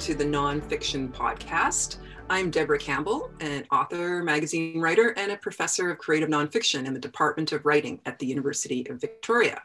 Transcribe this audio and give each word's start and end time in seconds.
To 0.00 0.14
the 0.14 0.24
Nonfiction 0.24 1.10
Podcast. 1.10 1.96
I'm 2.28 2.50
Deborah 2.50 2.78
Campbell, 2.78 3.30
an 3.40 3.64
author, 3.70 4.22
magazine 4.22 4.80
writer, 4.80 5.14
and 5.16 5.32
a 5.32 5.36
professor 5.36 5.90
of 5.90 5.98
creative 5.98 6.28
nonfiction 6.28 6.86
in 6.86 6.92
the 6.92 7.00
Department 7.00 7.52
of 7.52 7.64
Writing 7.64 8.00
at 8.04 8.18
the 8.18 8.26
University 8.26 8.86
of 8.90 9.00
Victoria. 9.00 9.62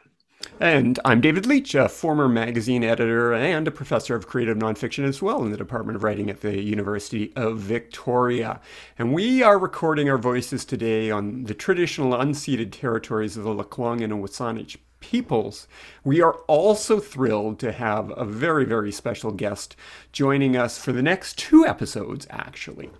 And 0.58 0.98
I'm 1.04 1.20
David 1.20 1.44
Leach, 1.44 1.74
a 1.74 1.88
former 1.88 2.28
magazine 2.28 2.84
editor 2.84 3.34
and 3.34 3.68
a 3.68 3.70
professor 3.70 4.14
of 4.14 4.28
creative 4.28 4.56
nonfiction 4.56 5.04
as 5.04 5.20
well 5.20 5.44
in 5.44 5.50
the 5.50 5.58
Department 5.58 5.96
of 5.96 6.04
Writing 6.04 6.30
at 6.30 6.40
the 6.40 6.62
University 6.62 7.32
of 7.36 7.58
Victoria. 7.58 8.60
And 8.98 9.12
we 9.12 9.42
are 9.42 9.58
recording 9.58 10.08
our 10.08 10.18
voices 10.18 10.64
today 10.64 11.10
on 11.10 11.44
the 11.44 11.54
traditional 11.54 12.12
unceded 12.12 12.72
territories 12.72 13.36
of 13.36 13.44
the 13.44 13.54
Lekwungen 13.54 14.04
and 14.04 14.24
WSÁNEĆ 14.24 14.78
peoples. 15.00 15.66
We 16.04 16.20
are 16.20 16.34
also 16.46 17.00
thrilled 17.00 17.58
to 17.60 17.72
have 17.72 18.12
a 18.16 18.24
very, 18.24 18.64
very 18.64 18.92
special 18.92 19.32
guest 19.32 19.76
joining 20.12 20.56
us 20.56 20.78
for 20.78 20.92
the 20.92 21.02
next 21.02 21.38
two 21.38 21.66
episodes, 21.66 22.26
actually. 22.30 22.90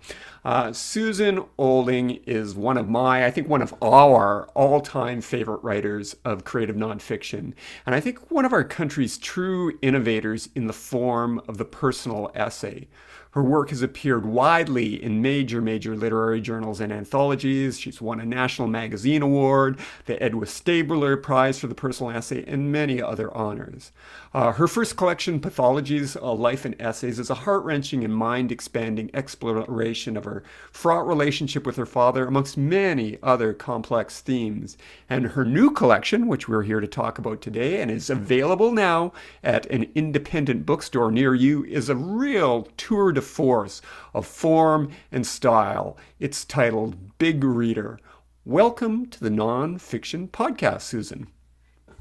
Uh, 0.43 0.73
Susan 0.73 1.43
Olding 1.57 2.19
is 2.25 2.55
one 2.55 2.77
of 2.77 2.89
my, 2.89 3.25
I 3.25 3.31
think, 3.31 3.47
one 3.47 3.61
of 3.61 3.73
our 3.81 4.47
all 4.55 4.81
time 4.81 5.21
favorite 5.21 5.63
writers 5.63 6.15
of 6.25 6.43
creative 6.43 6.75
nonfiction. 6.75 7.53
And 7.85 7.93
I 7.93 7.99
think 7.99 8.31
one 8.31 8.45
of 8.45 8.53
our 8.53 8.63
country's 8.63 9.17
true 9.17 9.77
innovators 9.81 10.49
in 10.55 10.67
the 10.67 10.73
form 10.73 11.41
of 11.47 11.57
the 11.57 11.65
personal 11.65 12.31
essay. 12.33 12.87
Her 13.31 13.43
work 13.43 13.69
has 13.69 13.81
appeared 13.81 14.25
widely 14.25 15.01
in 15.01 15.21
major, 15.21 15.61
major 15.61 15.95
literary 15.95 16.41
journals 16.41 16.81
and 16.81 16.91
anthologies. 16.91 17.79
She's 17.79 18.01
won 18.01 18.19
a 18.19 18.25
National 18.25 18.67
Magazine 18.67 19.21
Award, 19.21 19.79
the 20.05 20.21
Edna 20.21 20.41
Staebler 20.41 21.21
Prize 21.21 21.57
for 21.57 21.67
the 21.67 21.75
Personal 21.75 22.11
Essay, 22.11 22.43
and 22.45 22.73
many 22.73 23.01
other 23.01 23.33
honors. 23.33 23.93
Uh, 24.33 24.51
her 24.53 24.67
first 24.67 24.97
collection, 24.97 25.39
Pathologies, 25.39 26.21
A 26.21 26.33
Life 26.33 26.65
and 26.65 26.75
Essays, 26.77 27.19
is 27.19 27.29
a 27.29 27.35
heart 27.35 27.63
wrenching 27.63 28.03
and 28.03 28.13
mind 28.13 28.51
expanding 28.51 29.09
exploration 29.13 30.17
of 30.17 30.25
her 30.25 30.43
fraught 30.69 31.07
relationship 31.07 31.65
with 31.65 31.77
her 31.77 31.85
father, 31.85 32.25
amongst 32.25 32.57
many 32.57 33.17
other 33.23 33.53
complex 33.53 34.19
themes. 34.19 34.77
And 35.09 35.27
her 35.27 35.45
new 35.45 35.71
collection, 35.71 36.27
which 36.27 36.49
we're 36.49 36.63
here 36.63 36.81
to 36.81 36.87
talk 36.87 37.17
about 37.17 37.41
today 37.41 37.81
and 37.81 37.89
is 37.89 38.09
available 38.09 38.73
now 38.73 39.13
at 39.41 39.65
an 39.67 39.89
independent 39.95 40.65
bookstore 40.65 41.11
near 41.11 41.33
you, 41.33 41.63
is 41.65 41.87
a 41.87 41.95
real 41.95 42.67
tour 42.75 43.13
de 43.13 43.20
force 43.21 43.81
of 44.13 44.25
form 44.25 44.91
and 45.11 45.25
style. 45.25 45.97
It's 46.19 46.45
titled 46.45 47.17
Big 47.17 47.43
Reader. 47.43 47.99
Welcome 48.45 49.05
to 49.07 49.19
the 49.19 49.29
Nonfiction 49.29 50.29
Podcast, 50.29 50.81
Susan. 50.81 51.27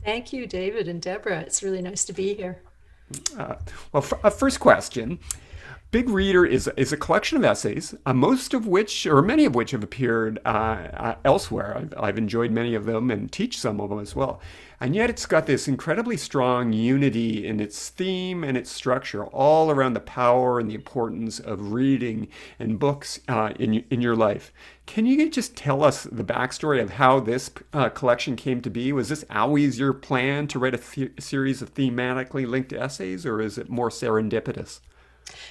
Thank 0.04 0.32
you, 0.32 0.46
David 0.46 0.88
and 0.88 1.00
Deborah. 1.00 1.40
It's 1.40 1.62
really 1.62 1.82
nice 1.82 2.04
to 2.06 2.12
be 2.12 2.34
here. 2.34 2.62
Uh, 3.36 3.56
well, 3.92 4.02
f- 4.02 4.24
uh, 4.24 4.30
first 4.30 4.60
question. 4.60 5.18
Big 5.92 6.08
Reader 6.08 6.46
is, 6.46 6.70
is 6.76 6.92
a 6.92 6.96
collection 6.96 7.36
of 7.36 7.44
essays, 7.44 7.96
uh, 8.06 8.14
most 8.14 8.54
of 8.54 8.64
which, 8.64 9.06
or 9.06 9.22
many 9.22 9.44
of 9.44 9.56
which, 9.56 9.72
have 9.72 9.82
appeared 9.82 10.38
uh, 10.44 10.48
uh, 10.48 11.14
elsewhere. 11.24 11.76
I've, 11.76 11.94
I've, 11.98 12.16
enjoyed 12.16 12.52
many 12.52 12.76
of 12.76 12.84
them 12.84 13.10
and 13.10 13.30
teach 13.32 13.58
some 13.58 13.80
of 13.80 13.90
them 13.90 13.98
as 13.98 14.14
well. 14.14 14.40
And 14.78 14.94
yet 14.94 15.10
it's 15.10 15.26
got 15.26 15.46
this 15.46 15.66
incredibly 15.66 16.16
strong 16.16 16.72
unity 16.72 17.44
in 17.44 17.58
its 17.58 17.88
theme 17.88 18.44
and 18.44 18.56
its 18.56 18.70
structure, 18.70 19.24
all 19.24 19.68
around 19.72 19.94
the 19.94 20.00
power 20.00 20.60
and 20.60 20.70
the 20.70 20.76
importance 20.76 21.40
of 21.40 21.72
reading 21.72 22.28
and 22.60 22.78
books 22.78 23.18
uh, 23.26 23.52
in, 23.58 23.84
in 23.90 24.00
your 24.00 24.14
life. 24.14 24.52
Can 24.86 25.06
you 25.06 25.28
just 25.28 25.56
tell 25.56 25.82
us 25.82 26.04
the 26.04 26.22
backstory 26.22 26.80
of 26.80 26.90
how 26.90 27.18
this 27.18 27.50
uh, 27.72 27.88
collection 27.88 28.36
came 28.36 28.60
to 28.60 28.70
be? 28.70 28.92
Was 28.92 29.08
this 29.08 29.24
always 29.28 29.80
your 29.80 29.92
plan 29.92 30.46
to 30.48 30.60
write 30.60 30.74
a, 30.74 31.20
series 31.20 31.60
of 31.60 31.74
thematically 31.74 32.46
linked 32.46 32.72
essays, 32.72 33.26
or 33.26 33.40
is 33.40 33.58
it 33.58 33.68
more 33.68 33.90
serendipitous? 33.90 34.78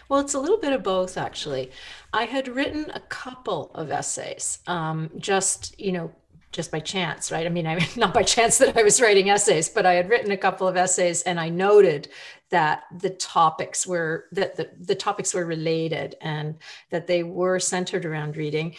Well, 0.08 0.20
it's 0.20 0.34
a 0.34 0.40
little 0.40 0.58
bit 0.58 0.74
of 0.74 0.84
both, 0.84 1.18
actually. 1.18 1.72
I 2.14 2.26
had 2.26 2.48
written 2.48 2.92
a 2.94 3.00
couple 3.00 3.72
of 3.76 3.92
essays, 3.92 4.60
um, 4.68 5.10
just, 5.18 5.80
you 5.80 5.92
know, 5.92 6.12
just 6.52 6.72
by 6.72 6.80
chance, 6.80 7.32
right? 7.32 7.46
I 7.46 7.50
mean, 7.50 7.68
I 7.68 7.76
mean, 7.76 7.88
not 7.96 8.14
by 8.14 8.24
chance 8.24 8.58
that 8.58 8.78
I 8.78 8.84
was 8.84 9.02
writing 9.02 9.30
essays, 9.30 9.70
but 9.70 9.86
I 9.86 9.94
had 9.94 10.10
written 10.10 10.32
a 10.32 10.38
couple 10.38 10.68
of 10.68 10.78
essays 10.78 11.22
and 11.24 11.40
I 11.40 11.50
noted 11.50 12.10
that 12.50 12.84
the 13.00 13.12
topics 13.12 13.86
were 13.86 14.26
that 14.32 14.56
the, 14.56 14.70
the 14.80 14.96
topics 14.96 15.34
were 15.34 15.46
related 15.46 16.16
and 16.22 16.56
that 16.90 17.06
they 17.06 17.22
were 17.22 17.60
centered 17.60 18.06
around 18.06 18.38
reading. 18.38 18.76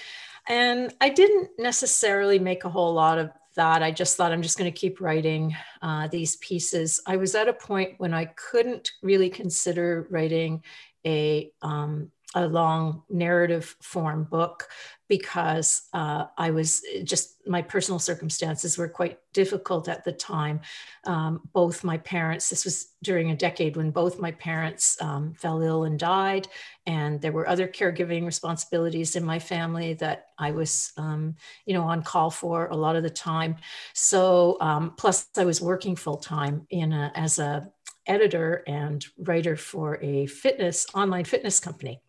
And 0.49 0.93
I 1.01 1.11
didn't 1.11 1.51
necessarily 1.59 2.39
make 2.41 2.65
a 2.65 2.69
whole 2.69 2.93
lot 2.93 3.19
of 3.19 3.31
that. 3.55 3.83
I 3.83 3.91
just 3.91 4.17
thought 4.17 4.33
I'm 4.33 4.43
just 4.43 4.59
going 4.59 4.73
to 4.73 4.77
keep 4.77 5.01
writing 5.01 5.55
uh, 5.83 6.09
these 6.09 6.37
pieces. 6.37 7.01
I 7.07 7.17
was 7.17 7.35
at 7.35 7.49
a 7.49 7.53
point 7.53 7.95
when 7.99 8.15
I 8.15 8.27
couldn't 8.27 8.93
really 9.03 9.29
consider 9.29 10.07
writing 10.11 10.63
a 11.07 11.53
um, 11.63 12.11
a 12.35 12.47
long 12.47 13.03
narrative 13.11 13.77
form 13.81 14.25
book 14.25 14.69
because 15.09 15.89
uh, 15.93 16.27
I 16.39 16.53
was 16.53 16.83
just, 17.03 17.45
my 17.45 17.61
personal 17.61 17.99
circumstances 17.99 18.79
were 18.79 18.89
quite 18.89 19.19
difficult 19.33 19.89
at 19.89 20.05
the 20.05 20.13
time. 20.13 20.61
Um, 21.05 21.41
both 21.53 21.83
my 21.83 21.99
parents, 21.99 22.49
this 22.49 22.65
was 22.65 22.95
during 23.03 23.33
a 23.33 23.37
decade 23.37 23.77
when 23.77 23.91
both 23.91 24.21
my 24.21 24.31
parents 24.31 24.97
um, 25.03 25.35
fell 25.35 25.61
ill 25.63 25.83
and 25.83 25.99
died, 25.99 26.47
and 26.87 27.21
there 27.21 27.33
were 27.33 27.49
other 27.49 27.67
caregiving 27.67 28.25
responsibilities 28.25 29.17
in 29.17 29.25
my 29.25 29.41
family 29.41 29.95
that 29.95 30.27
I 30.39 30.53
was, 30.53 30.93
um, 30.97 31.35
you 31.67 31.75
know, 31.75 31.83
on 31.83 32.05
call 32.05 32.31
for 32.31 32.69
a 32.69 32.77
lot 32.77 32.95
of 32.95 33.03
the 33.03 33.11
time. 33.11 33.57
So, 33.95 34.57
um, 34.61 34.95
plus 34.97 35.27
I 35.37 35.45
was 35.45 35.61
working 35.61 35.97
full 35.97 36.19
time 36.19 36.69
in 36.71 36.93
a, 36.93 37.11
as 37.17 37.41
a 37.41 37.69
editor 38.11 38.63
and 38.67 39.05
writer 39.17 39.57
for 39.57 39.99
a 40.03 40.27
fitness 40.27 40.87
online 40.95 41.25
fitness 41.25 41.61
company. 41.61 42.03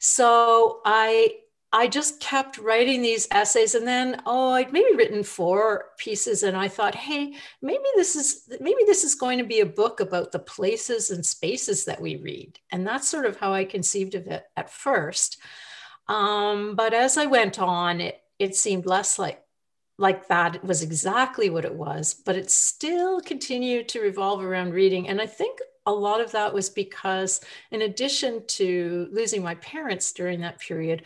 So 0.00 0.80
I 0.84 1.36
I 1.72 1.88
just 1.88 2.20
kept 2.20 2.58
writing 2.58 3.02
these 3.02 3.28
essays 3.30 3.74
and 3.74 3.86
then 3.86 4.22
oh 4.24 4.50
I'd 4.50 4.72
maybe 4.72 4.96
written 4.96 5.22
four 5.22 5.86
pieces 5.98 6.42
and 6.42 6.56
I 6.56 6.68
thought 6.68 6.94
hey 6.94 7.34
maybe 7.60 7.84
this 7.96 8.16
is 8.16 8.48
maybe 8.60 8.82
this 8.86 9.04
is 9.04 9.14
going 9.14 9.38
to 9.38 9.44
be 9.44 9.60
a 9.60 9.66
book 9.66 10.00
about 10.00 10.32
the 10.32 10.38
places 10.38 11.10
and 11.10 11.24
spaces 11.24 11.84
that 11.84 12.00
we 12.00 12.16
read 12.16 12.58
and 12.70 12.86
that's 12.86 13.08
sort 13.08 13.26
of 13.26 13.36
how 13.36 13.52
I 13.52 13.64
conceived 13.64 14.14
of 14.14 14.26
it 14.26 14.44
at 14.56 14.70
first 14.70 15.38
um, 16.08 16.76
but 16.76 16.94
as 16.94 17.18
I 17.18 17.26
went 17.26 17.58
on 17.58 18.00
it 18.00 18.20
it 18.38 18.54
seemed 18.54 18.86
less 18.86 19.18
like 19.18 19.42
like 19.98 20.28
that 20.28 20.62
was 20.64 20.82
exactly 20.82 21.50
what 21.50 21.64
it 21.64 21.74
was 21.74 22.14
but 22.14 22.36
it 22.36 22.50
still 22.50 23.20
continued 23.20 23.88
to 23.88 24.00
revolve 24.00 24.42
around 24.42 24.72
reading 24.72 25.08
and 25.08 25.20
I 25.20 25.26
think 25.26 25.58
a 25.86 25.92
lot 25.92 26.20
of 26.20 26.32
that 26.32 26.52
was 26.52 26.68
because, 26.68 27.40
in 27.70 27.82
addition 27.82 28.44
to 28.48 29.08
losing 29.12 29.42
my 29.42 29.54
parents 29.56 30.12
during 30.12 30.40
that 30.40 30.58
period, 30.60 31.04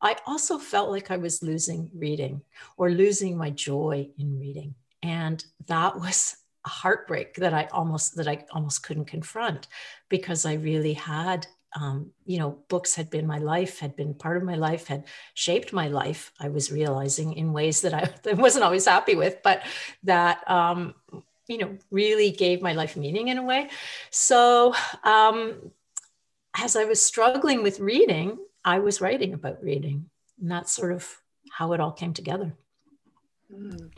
I 0.00 0.16
also 0.26 0.56
felt 0.56 0.90
like 0.90 1.10
I 1.10 1.16
was 1.16 1.42
losing 1.42 1.90
reading 1.94 2.40
or 2.76 2.90
losing 2.90 3.36
my 3.36 3.50
joy 3.50 4.08
in 4.18 4.38
reading. 4.38 4.74
And 5.02 5.44
that 5.66 5.98
was 5.98 6.36
a 6.64 6.68
heartbreak 6.68 7.34
that 7.36 7.52
I 7.52 7.66
almost 7.72 8.16
that 8.16 8.28
I 8.28 8.44
almost 8.52 8.82
couldn't 8.82 9.06
confront 9.06 9.66
because 10.08 10.46
I 10.46 10.54
really 10.54 10.94
had 10.94 11.46
um, 11.78 12.10
you 12.24 12.38
know 12.38 12.58
books 12.68 12.94
had 12.94 13.10
been 13.10 13.26
my 13.26 13.38
life 13.38 13.78
had 13.78 13.94
been 13.96 14.14
part 14.14 14.36
of 14.36 14.42
my 14.42 14.56
life 14.56 14.86
had 14.86 15.04
shaped 15.34 15.72
my 15.72 15.88
life 15.88 16.32
i 16.40 16.48
was 16.48 16.72
realizing 16.72 17.32
in 17.34 17.52
ways 17.52 17.82
that 17.82 17.94
i 17.94 18.32
wasn't 18.34 18.64
always 18.64 18.86
happy 18.86 19.14
with 19.14 19.38
but 19.42 19.62
that 20.02 20.48
um, 20.50 20.94
you 21.46 21.58
know 21.58 21.76
really 21.90 22.30
gave 22.30 22.60
my 22.62 22.72
life 22.72 22.96
meaning 22.96 23.28
in 23.28 23.38
a 23.38 23.42
way 23.42 23.68
so 24.10 24.74
um, 25.04 25.70
as 26.56 26.76
i 26.76 26.84
was 26.84 27.04
struggling 27.04 27.62
with 27.62 27.78
reading 27.78 28.38
i 28.64 28.78
was 28.78 29.00
writing 29.00 29.34
about 29.34 29.62
reading 29.62 30.10
and 30.40 30.50
that's 30.50 30.72
sort 30.72 30.92
of 30.92 31.18
how 31.52 31.72
it 31.72 31.80
all 31.80 31.92
came 31.92 32.12
together 32.12 32.52
mm. 33.52 33.90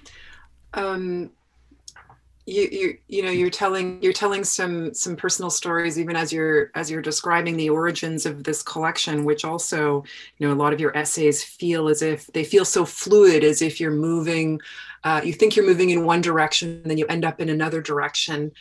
You, 2.45 2.69
you 2.73 2.99
you 3.07 3.23
know 3.23 3.31
you're 3.31 3.51
telling 3.51 4.03
you're 4.03 4.13
telling 4.13 4.43
some 4.43 4.93
some 4.93 5.15
personal 5.15 5.49
stories 5.49 5.99
even 5.99 6.17
as 6.17 6.33
you're 6.33 6.73
as 6.75 6.91
you're 6.91 7.01
describing 7.01 7.57
the 7.57 7.71
origins 7.71 8.27
of 8.27 8.43
this 8.43 8.65
collection 8.65 9.25
which 9.25 9.45
also 9.45 10.03
you 10.39 10.47
know 10.47 10.53
a 10.53 10.57
lot 10.57 10.73
of 10.73 10.81
your 10.81 10.97
essays 10.97 11.45
feel 11.45 11.89
as 11.89 12.03
if 12.03 12.27
they 12.29 12.43
feel 12.43 12.65
so 12.65 12.85
fluid 12.85 13.45
as 13.45 13.63
if 13.63 13.81
you're 13.81 13.93
moving 13.93 14.61
uh, 15.05 15.21
you 15.25 15.33
think 15.33 15.57
you're 15.57 15.67
moving 15.67 15.91
in 15.91 16.05
one 16.05 16.21
direction 16.21 16.81
and 16.83 16.91
then 16.91 16.99
you 16.99 17.07
end 17.07 17.25
up 17.25 17.41
in 17.41 17.49
another 17.49 17.81
direction. 17.81 18.53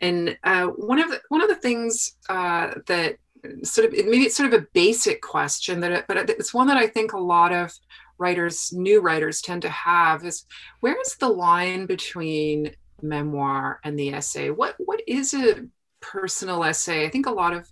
And 0.00 0.36
uh, 0.44 0.66
one 0.66 0.98
of 0.98 1.10
the 1.10 1.20
one 1.28 1.42
of 1.42 1.48
the 1.48 1.54
things 1.54 2.16
uh, 2.28 2.74
that 2.86 3.16
sort 3.62 3.86
of 3.86 3.92
maybe 3.92 4.24
it's 4.24 4.36
sort 4.36 4.52
of 4.52 4.60
a 4.60 4.66
basic 4.72 5.22
question 5.22 5.80
that 5.80 5.92
it, 5.92 6.04
but 6.08 6.28
it's 6.28 6.52
one 6.52 6.66
that 6.66 6.76
i 6.76 6.86
think 6.88 7.12
a 7.12 7.18
lot 7.18 7.52
of 7.52 7.72
writers 8.18 8.72
new 8.72 9.00
writers 9.00 9.40
tend 9.40 9.62
to 9.62 9.68
have 9.68 10.24
is 10.24 10.46
where 10.80 11.00
is 11.00 11.14
the 11.16 11.28
line 11.28 11.86
between 11.86 12.74
memoir 13.02 13.80
and 13.84 13.98
the 13.98 14.12
essay 14.12 14.50
what 14.50 14.74
what 14.78 15.00
is 15.06 15.34
a 15.34 15.66
personal 16.00 16.64
essay 16.64 17.06
i 17.06 17.10
think 17.10 17.26
a 17.26 17.30
lot 17.30 17.52
of 17.52 17.70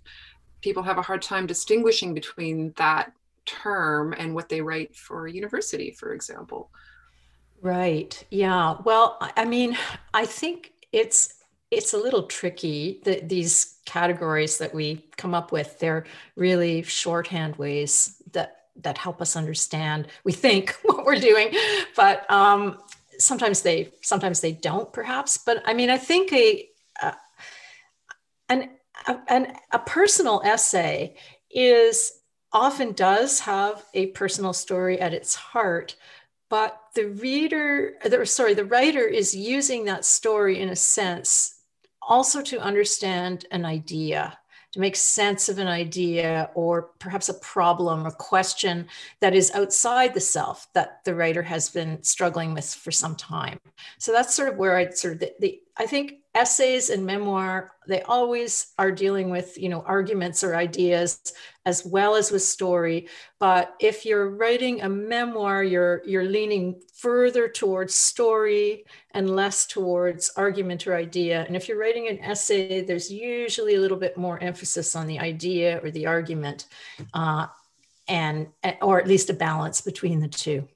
people 0.61 0.83
have 0.83 0.97
a 0.97 1.01
hard 1.01 1.21
time 1.21 1.45
distinguishing 1.45 2.13
between 2.13 2.73
that 2.77 3.11
term 3.45 4.13
and 4.17 4.33
what 4.33 4.49
they 4.49 4.61
write 4.61 4.95
for 4.95 5.27
university 5.27 5.91
for 5.91 6.13
example 6.13 6.71
right 7.61 8.25
yeah 8.31 8.75
well 8.83 9.17
i 9.37 9.45
mean 9.45 9.77
i 10.13 10.25
think 10.25 10.73
it's 10.91 11.35
it's 11.71 11.93
a 11.93 11.97
little 11.97 12.23
tricky. 12.23 13.01
The, 13.03 13.21
these 13.21 13.77
categories 13.85 14.57
that 14.59 14.73
we 14.73 15.05
come 15.17 15.33
up 15.33 15.51
with, 15.51 15.79
they're 15.79 16.05
really 16.35 16.81
shorthand 16.83 17.55
ways 17.57 18.21
that 18.31 18.51
that 18.81 18.97
help 18.97 19.21
us 19.21 19.37
understand. 19.37 20.07
We 20.25 20.33
think 20.33 20.77
what 20.83 21.05
we're 21.05 21.19
doing, 21.19 21.53
but 21.95 22.29
um, 22.29 22.77
sometimes 23.19 23.61
they 23.61 23.91
sometimes 24.01 24.41
they 24.41 24.51
don't, 24.51 24.91
perhaps. 24.91 25.37
But 25.37 25.61
I 25.65 25.73
mean, 25.73 25.89
I 25.89 25.97
think 25.97 26.31
a, 26.33 26.67
a 27.01 27.15
an 28.49 28.69
a, 29.07 29.47
a 29.71 29.79
personal 29.79 30.41
essay 30.43 31.15
is 31.49 32.19
often 32.51 32.93
does 32.93 33.41
have 33.41 33.83
a 33.93 34.07
personal 34.07 34.53
story 34.53 34.99
at 34.99 35.13
its 35.13 35.35
heart, 35.35 35.95
but 36.49 36.79
the 36.95 37.05
reader, 37.05 37.95
the, 38.03 38.25
sorry, 38.25 38.53
the 38.53 38.63
writer 38.65 39.05
is 39.05 39.35
using 39.35 39.85
that 39.85 40.05
story 40.05 40.61
in 40.61 40.69
a 40.69 40.75
sense 40.75 41.59
also 42.01 42.41
to 42.41 42.59
understand 42.59 43.45
an 43.51 43.65
idea 43.65 44.37
to 44.75 44.81
make 44.81 44.97
sense 44.97 45.47
of 45.47 45.57
an 45.57 45.67
idea 45.67 46.49
or 46.53 46.89
perhaps 46.99 47.29
a 47.29 47.33
problem 47.35 48.05
or 48.05 48.11
question 48.11 48.85
that 49.21 49.33
is 49.33 49.49
outside 49.51 50.13
the 50.13 50.19
self 50.19 50.67
that 50.73 50.99
the 51.05 51.15
writer 51.15 51.41
has 51.41 51.69
been 51.69 52.03
struggling 52.03 52.53
with 52.53 52.65
for 52.73 52.91
some 52.91 53.15
time. 53.15 53.57
So 53.99 54.11
that's 54.11 54.35
sort 54.35 54.49
of 54.49 54.57
where 54.57 54.75
I 54.75 54.89
sort 54.89 55.13
of 55.13 55.19
the, 55.21 55.33
the 55.39 55.61
I 55.77 55.85
think 55.85 56.15
essays 56.35 56.89
and 56.89 57.05
memoir 57.05 57.71
they 57.87 58.01
always 58.03 58.73
are 58.77 58.91
dealing 58.91 59.29
with 59.29 59.57
you 59.57 59.69
know 59.69 59.81
arguments 59.81 60.43
or 60.43 60.55
ideas 60.55 61.33
as 61.65 61.83
well 61.83 62.15
as 62.15 62.29
with 62.29 62.43
story. 62.43 63.07
But 63.39 63.75
if 63.79 64.05
you're 64.05 64.29
writing 64.29 64.81
a 64.81 64.89
memoir 64.89 65.63
you're 65.63 66.01
you're 66.05 66.25
leaning 66.25 66.81
further 66.93 67.47
towards 67.47 67.95
story 67.95 68.85
and 69.11 69.35
less 69.35 69.65
towards 69.65 70.31
argument 70.35 70.85
or 70.85 70.95
idea. 70.95 71.45
And 71.47 71.55
if 71.55 71.67
you're 71.67 71.79
writing 71.79 72.07
an 72.09 72.19
essay 72.19 72.81
there's 72.81 73.11
usually 73.11 73.75
a 73.75 73.81
little 73.81 73.97
bit 73.97 74.17
more 74.17 74.39
emphasis 74.39 74.95
on 74.95 75.07
the 75.07 75.19
idea 75.19 75.79
or 75.83 75.89
the 75.91 76.05
argument 76.05 76.65
uh, 77.13 77.47
and 78.07 78.47
or 78.81 78.99
at 78.99 79.07
least 79.07 79.29
a 79.29 79.33
balance 79.33 79.81
between 79.81 80.19
the 80.19 80.27
two 80.27 80.67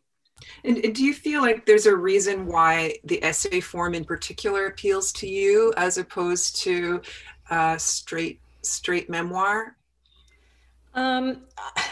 and, 0.64 0.94
do 0.94 1.04
you 1.04 1.14
feel 1.14 1.42
like 1.42 1.66
there's 1.66 1.86
a 1.86 1.96
reason 1.96 2.46
why 2.46 2.96
the 3.04 3.24
essay 3.24 3.60
form 3.60 3.94
in 3.94 4.06
particular 4.06 4.68
appeals 4.68 5.12
to 5.14 5.28
you 5.28 5.74
as 5.78 5.98
opposed 5.98 6.56
to 6.58 7.02
uh, 7.50 7.78
straight 7.78 8.40
straight 8.62 9.10
memoir? 9.10 9.76
Um, 10.94 11.44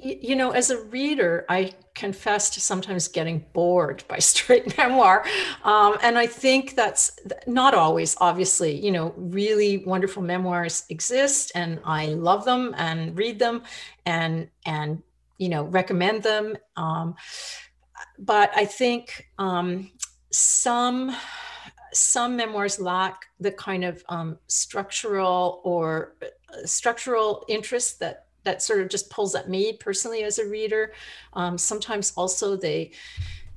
you 0.00 0.36
know, 0.36 0.52
as 0.52 0.70
a 0.70 0.80
reader, 0.84 1.44
I 1.48 1.72
confess 1.98 2.48
to 2.50 2.60
sometimes 2.60 3.08
getting 3.08 3.44
bored 3.52 4.04
by 4.08 4.18
straight 4.20 4.76
memoir. 4.78 5.24
Um, 5.64 5.98
and 6.02 6.16
I 6.16 6.26
think 6.26 6.76
that's 6.76 7.18
not 7.46 7.74
always, 7.74 8.16
obviously, 8.20 8.72
you 8.74 8.92
know, 8.92 9.12
really 9.16 9.78
wonderful 9.78 10.22
memoirs 10.22 10.84
exist 10.88 11.52
and 11.54 11.80
I 11.84 12.06
love 12.06 12.44
them 12.44 12.74
and 12.78 13.18
read 13.18 13.38
them 13.38 13.62
and, 14.06 14.48
and, 14.64 15.02
you 15.38 15.48
know, 15.48 15.64
recommend 15.64 16.22
them. 16.22 16.56
Um, 16.76 17.16
but 18.18 18.50
I 18.54 18.64
think 18.64 19.28
um, 19.38 19.90
some 20.30 21.14
some 21.92 22.36
memoirs 22.36 22.78
lack 22.78 23.26
the 23.40 23.50
kind 23.50 23.84
of 23.84 24.04
um, 24.08 24.38
structural 24.46 25.60
or 25.64 26.14
uh, 26.22 26.66
structural 26.66 27.44
interest 27.48 27.98
that 28.00 28.26
that 28.44 28.62
sort 28.62 28.80
of 28.80 28.88
just 28.88 29.10
pulls 29.10 29.34
at 29.34 29.48
me 29.48 29.74
personally 29.74 30.22
as 30.22 30.38
a 30.38 30.46
reader. 30.46 30.92
Um, 31.34 31.58
sometimes 31.58 32.12
also 32.16 32.56
they 32.56 32.92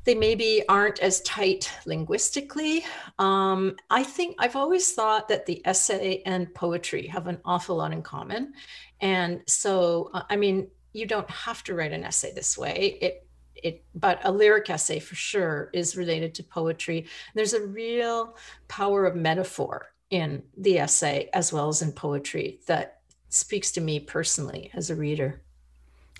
they 0.03 0.15
maybe 0.15 0.63
aren't 0.67 0.99
as 0.99 1.21
tight 1.21 1.71
linguistically. 1.85 2.83
Um, 3.19 3.75
I 3.91 4.03
think 4.03 4.35
I've 4.39 4.55
always 4.55 4.93
thought 4.93 5.27
that 5.27 5.45
the 5.45 5.61
essay 5.65 6.23
and 6.25 6.51
poetry 6.55 7.05
have 7.07 7.27
an 7.27 7.37
awful 7.45 7.75
lot 7.77 7.93
in 7.93 8.01
common, 8.01 8.53
and 8.99 9.41
so 9.47 10.09
uh, 10.13 10.23
I 10.29 10.35
mean 10.35 10.67
you 10.93 11.05
don't 11.05 11.29
have 11.29 11.63
to 11.63 11.73
write 11.73 11.93
an 11.93 12.03
essay 12.03 12.33
this 12.33 12.57
way. 12.57 12.97
It 13.01 13.27
it 13.63 13.83
but 13.95 14.19
a 14.23 14.31
lyric 14.31 14.69
essay 14.69 14.99
for 14.99 15.15
sure 15.15 15.69
is 15.73 15.95
related 15.95 16.33
to 16.35 16.43
poetry. 16.43 17.05
There's 17.35 17.53
a 17.53 17.65
real 17.65 18.35
power 18.67 19.05
of 19.05 19.15
metaphor 19.15 19.93
in 20.09 20.43
the 20.57 20.79
essay 20.79 21.29
as 21.33 21.53
well 21.53 21.69
as 21.69 21.81
in 21.81 21.91
poetry 21.91 22.59
that 22.67 22.99
speaks 23.29 23.71
to 23.71 23.81
me 23.81 23.99
personally 23.99 24.69
as 24.73 24.89
a 24.89 24.95
reader. 24.95 25.41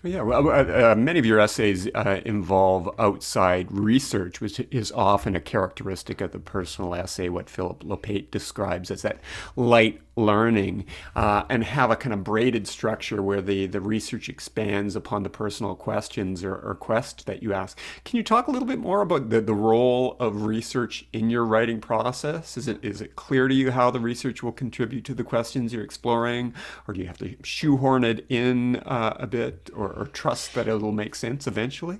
Yeah, 0.04 0.24
well, 0.24 0.50
uh, 0.50 0.92
uh, 0.92 0.96
many 0.96 1.20
of 1.20 1.28
your 1.28 1.40
essays 1.40 1.88
uh, 1.94 2.22
involve 2.26 2.90
outside 2.98 3.68
research, 3.72 4.42
which 4.42 4.60
is 4.72 4.92
often 4.92 5.36
a 5.36 5.40
characteristic 5.40 6.22
of 6.22 6.32
the 6.32 6.40
personal 6.40 6.96
essay, 6.96 7.30
what 7.30 7.52
Philip 7.52 7.84
Lopate 7.84 8.32
describes 8.32 8.90
as 8.90 9.04
that 9.04 9.20
light 9.56 10.02
learning, 10.16 10.86
uh, 11.16 11.44
and 11.50 11.64
have 11.64 11.92
a 11.92 11.96
kind 11.96 12.14
of 12.14 12.24
braided 12.24 12.68
structure 12.68 13.22
where 13.22 13.42
the, 13.42 13.68
the 13.68 13.80
research 13.80 14.28
expands 14.28 14.96
upon 14.96 15.24
the 15.24 15.30
personal 15.30 15.76
questions 15.76 16.44
or, 16.44 16.56
or 16.56 16.76
quest 16.76 17.26
that 17.26 17.44
you 17.44 17.54
ask. 17.54 17.78
Can 18.04 18.18
you 18.18 18.24
talk 18.24 18.48
a 18.48 18.52
little 18.52 18.68
bit 18.68 18.80
more 18.80 19.02
about 19.02 19.30
the, 19.30 19.42
the 19.42 19.54
role 19.54 20.18
of 20.20 20.46
research 20.46 21.06
in 21.14 21.30
your 21.30 21.46
writing 21.46 21.80
process? 21.80 22.58
Is 22.58 22.68
it, 22.68 22.84
is 22.84 23.02
it 23.02 23.16
clear 23.16 23.48
to 23.48 23.54
you 23.54 23.72
how 23.72 23.92
the 23.92 24.00
research 24.00 24.42
will 24.42 24.52
contribute 24.52 25.06
to 25.06 25.14
the 25.14 25.24
questions 25.24 25.74
you're 25.74 25.84
exploring, 25.84 26.54
or 26.88 26.94
do 26.94 27.02
you 27.02 27.08
have 27.08 27.18
to 27.20 27.36
shoehorn 27.44 28.04
it 28.04 28.26
in 28.30 28.78
uh, 28.78 29.16
a 29.20 29.28
bit? 29.28 29.70
Or 29.76 29.92
or, 29.92 30.08
trust 30.08 30.54
that 30.54 30.68
it'll 30.68 30.92
make 30.92 31.16
sense 31.16 31.48
eventually? 31.48 32.00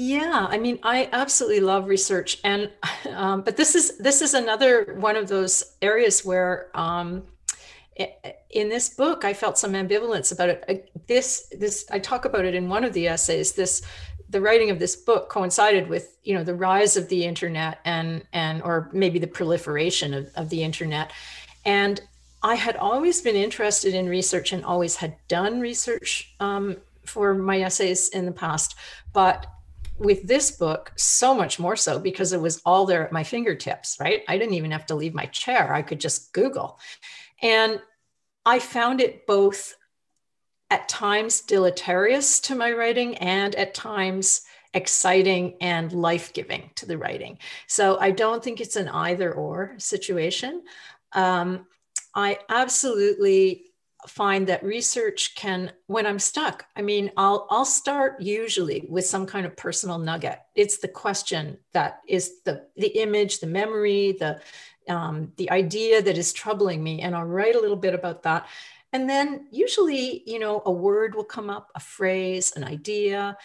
Yeah, 0.00 0.46
I 0.48 0.58
mean, 0.58 0.78
I 0.84 1.08
absolutely 1.10 1.58
love 1.58 1.88
research, 1.88 2.38
and 2.44 2.70
um, 3.10 3.42
but 3.42 3.56
this 3.56 3.74
is 3.74 3.98
this 3.98 4.22
is 4.22 4.32
another 4.32 4.94
one 4.94 5.16
of 5.16 5.26
those 5.26 5.74
areas 5.82 6.24
where 6.24 6.70
um, 6.74 7.24
in 8.50 8.68
this 8.68 8.90
book 8.90 9.24
I 9.24 9.34
felt 9.34 9.58
some 9.58 9.72
ambivalence 9.72 10.32
about 10.32 10.50
it. 10.50 10.92
This 11.08 11.52
this 11.58 11.84
I 11.90 11.98
talk 11.98 12.24
about 12.24 12.44
it 12.44 12.54
in 12.54 12.68
one 12.68 12.84
of 12.84 12.92
the 12.92 13.08
essays. 13.08 13.52
This 13.52 13.82
the 14.28 14.40
writing 14.40 14.70
of 14.70 14.78
this 14.78 14.94
book 14.94 15.30
coincided 15.30 15.88
with 15.88 16.16
you 16.22 16.34
know 16.34 16.44
the 16.44 16.54
rise 16.54 16.96
of 16.96 17.08
the 17.08 17.24
internet 17.24 17.80
and 17.84 18.22
and 18.32 18.62
or 18.62 18.90
maybe 18.92 19.18
the 19.18 19.26
proliferation 19.26 20.14
of, 20.14 20.30
of 20.36 20.48
the 20.48 20.62
internet, 20.62 21.10
and 21.64 22.00
I 22.44 22.54
had 22.54 22.76
always 22.76 23.20
been 23.20 23.34
interested 23.34 23.94
in 23.94 24.08
research 24.08 24.52
and 24.52 24.64
always 24.64 24.94
had 24.94 25.16
done 25.26 25.58
research 25.58 26.36
um, 26.38 26.76
for 27.04 27.34
my 27.34 27.62
essays 27.62 28.10
in 28.10 28.26
the 28.26 28.32
past, 28.32 28.76
but 29.12 29.46
with 29.98 30.26
this 30.26 30.50
book, 30.50 30.92
so 30.96 31.34
much 31.34 31.58
more 31.58 31.76
so 31.76 31.98
because 31.98 32.32
it 32.32 32.40
was 32.40 32.62
all 32.64 32.86
there 32.86 33.04
at 33.04 33.12
my 33.12 33.24
fingertips, 33.24 33.96
right? 34.00 34.22
I 34.28 34.38
didn't 34.38 34.54
even 34.54 34.70
have 34.70 34.86
to 34.86 34.94
leave 34.94 35.14
my 35.14 35.26
chair. 35.26 35.74
I 35.74 35.82
could 35.82 36.00
just 36.00 36.32
Google. 36.32 36.78
And 37.42 37.80
I 38.46 38.58
found 38.58 39.00
it 39.00 39.26
both 39.26 39.74
at 40.70 40.88
times 40.88 41.40
deleterious 41.40 42.40
to 42.40 42.54
my 42.54 42.72
writing 42.72 43.16
and 43.16 43.54
at 43.54 43.74
times 43.74 44.42
exciting 44.74 45.56
and 45.60 45.92
life 45.92 46.32
giving 46.32 46.70
to 46.76 46.86
the 46.86 46.98
writing. 46.98 47.38
So 47.66 47.98
I 47.98 48.10
don't 48.10 48.44
think 48.44 48.60
it's 48.60 48.76
an 48.76 48.88
either 48.88 49.32
or 49.32 49.74
situation. 49.78 50.62
Um, 51.12 51.66
I 52.14 52.38
absolutely 52.48 53.67
find 54.06 54.46
that 54.46 54.62
research 54.62 55.34
can 55.34 55.72
when 55.86 56.06
i'm 56.06 56.18
stuck 56.20 56.66
i 56.76 56.82
mean 56.82 57.10
i'll 57.16 57.48
i'll 57.50 57.64
start 57.64 58.20
usually 58.20 58.86
with 58.88 59.04
some 59.04 59.26
kind 59.26 59.44
of 59.44 59.56
personal 59.56 59.98
nugget. 59.98 60.38
It's 60.54 60.78
the 60.78 60.88
question 60.88 61.58
that 61.72 62.00
is 62.06 62.40
the 62.44 62.66
the 62.76 62.88
image 62.98 63.40
the 63.40 63.46
memory 63.46 64.16
the 64.18 64.40
um, 64.88 65.32
the 65.36 65.50
idea 65.50 66.00
that 66.00 66.16
is 66.16 66.32
troubling 66.32 66.82
me 66.82 67.00
and 67.02 67.14
i'll 67.14 67.24
write 67.24 67.56
a 67.56 67.60
little 67.60 67.76
bit 67.76 67.94
about 67.94 68.22
that. 68.22 68.46
And 68.92 69.10
then 69.10 69.48
usually 69.50 70.22
you 70.26 70.38
know 70.38 70.62
a 70.64 70.72
word 70.72 71.14
will 71.14 71.24
come 71.24 71.50
up 71.50 71.70
a 71.74 71.80
phrase 71.80 72.52
an 72.56 72.64
idea 72.64 73.36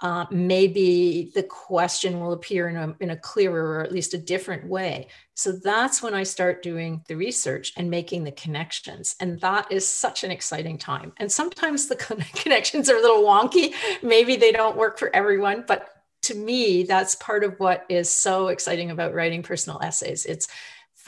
uh, 0.00 0.26
maybe 0.30 1.32
the 1.34 1.42
question 1.42 2.20
will 2.20 2.32
appear 2.32 2.68
in 2.68 2.76
a, 2.76 2.96
in 3.00 3.10
a 3.10 3.16
clearer 3.16 3.78
or 3.78 3.82
at 3.82 3.92
least 3.92 4.14
a 4.14 4.18
different 4.18 4.66
way. 4.66 5.08
So 5.34 5.52
that's 5.52 6.02
when 6.02 6.14
I 6.14 6.22
start 6.22 6.62
doing 6.62 7.02
the 7.08 7.16
research 7.16 7.72
and 7.76 7.90
making 7.90 8.24
the 8.24 8.32
connections. 8.32 9.16
And 9.20 9.40
that 9.40 9.70
is 9.72 9.88
such 9.88 10.22
an 10.22 10.30
exciting 10.30 10.78
time. 10.78 11.12
And 11.16 11.30
sometimes 11.30 11.88
the 11.88 11.96
connections 12.34 12.88
are 12.88 12.96
a 12.96 13.00
little 13.00 13.22
wonky. 13.22 13.74
Maybe 14.02 14.36
they 14.36 14.52
don't 14.52 14.76
work 14.76 14.98
for 14.98 15.14
everyone, 15.14 15.64
but 15.66 15.88
to 16.22 16.34
me, 16.34 16.82
that's 16.82 17.14
part 17.16 17.44
of 17.44 17.58
what 17.58 17.84
is 17.88 18.08
so 18.08 18.48
exciting 18.48 18.90
about 18.90 19.14
writing 19.14 19.42
personal 19.42 19.80
essays. 19.82 20.26
It's 20.26 20.48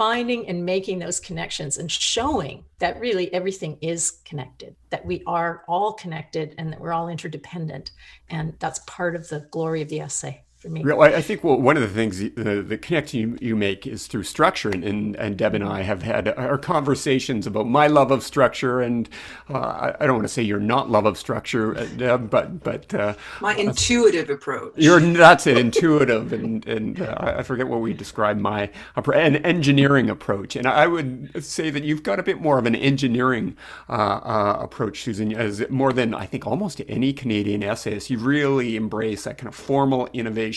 finding 0.00 0.49
and 0.49 0.64
making 0.64 0.99
those 0.99 1.21
connections 1.21 1.76
and 1.76 1.92
showing 1.92 2.64
that 2.78 2.99
really 2.99 3.30
everything 3.35 3.76
is 3.83 4.12
connected, 4.25 4.75
that 4.88 5.04
we 5.04 5.23
are 5.26 5.62
all 5.69 5.92
connected 5.92 6.54
and 6.57 6.73
that 6.73 6.80
we're 6.80 6.90
all 6.90 7.11
interdependent. 7.11 7.90
And 8.30 8.54
that's 8.61 8.78
part 8.87 9.14
of 9.14 9.28
the 9.28 9.47
glory 9.50 9.83
of 9.83 9.90
the 9.90 10.00
essay. 10.00 10.42
For 10.61 10.69
me. 10.69 10.85
Well, 10.85 11.00
I 11.02 11.23
think 11.23 11.43
well, 11.43 11.59
one 11.59 11.76
of 11.76 11.83
the 11.83 11.88
things, 11.88 12.19
the, 12.19 12.62
the 12.62 12.76
connection 12.76 13.21
you, 13.21 13.38
you 13.40 13.57
make 13.57 13.87
is 13.87 14.07
through 14.07 14.25
structure. 14.25 14.69
And, 14.69 14.85
and, 14.85 15.17
and, 15.17 15.38
Deb 15.38 15.55
and 15.55 15.64
I 15.64 15.83
have 15.83 16.02
had 16.02 16.29
our 16.29 16.59
conversations 16.59 17.47
about 17.47 17.67
my 17.67 17.87
love 17.87 18.11
of 18.11 18.23
structure. 18.23 18.83
And 18.83 19.09
uh, 19.49 19.59
I, 19.59 19.97
I, 20.00 20.07
don't 20.07 20.17
want 20.17 20.29
to 20.29 20.33
say 20.33 20.43
your 20.43 20.61
not 20.61 20.90
love 20.90 21.07
of 21.07 21.17
structure, 21.17 21.76
uh, 21.76 21.87
Deb, 21.97 22.29
but. 22.29 22.62
but 22.62 22.93
uh, 22.95 23.14
my 23.40 23.55
intuitive 23.55 24.29
approach. 24.29 24.75
You're, 24.76 25.00
that's 25.00 25.47
it, 25.47 25.57
intuitive. 25.57 26.33
and 26.35 26.67
and 26.67 27.00
uh, 27.00 27.17
I 27.38 27.43
forget 27.43 27.67
what 27.67 27.81
we 27.81 27.95
describe 27.95 28.38
my 28.38 28.71
an 28.97 29.37
engineering 29.37 30.11
approach. 30.11 30.57
And 30.57 30.67
I 30.67 30.87
would 30.87 31.43
say 31.43 31.71
that 31.71 31.85
you've 31.85 32.02
got 32.02 32.19
a 32.19 32.23
bit 32.23 32.40
more 32.40 32.59
of 32.59 32.67
an 32.67 32.76
engineering 32.76 33.57
uh, 33.88 33.93
uh, 33.93 34.59
approach, 34.61 35.02
Susan, 35.02 35.35
as 35.35 35.64
more 35.71 35.93
than 35.93 36.12
I 36.14 36.26
think 36.26 36.47
almost 36.47 36.83
any 36.87 37.12
Canadian 37.14 37.62
essayist. 37.62 38.11
You 38.11 38.19
really 38.19 38.76
embrace 38.76 39.25
that 39.25 39.38
kind 39.38 39.49
of 39.49 39.55
formal 39.55 40.09
innovation 40.12 40.50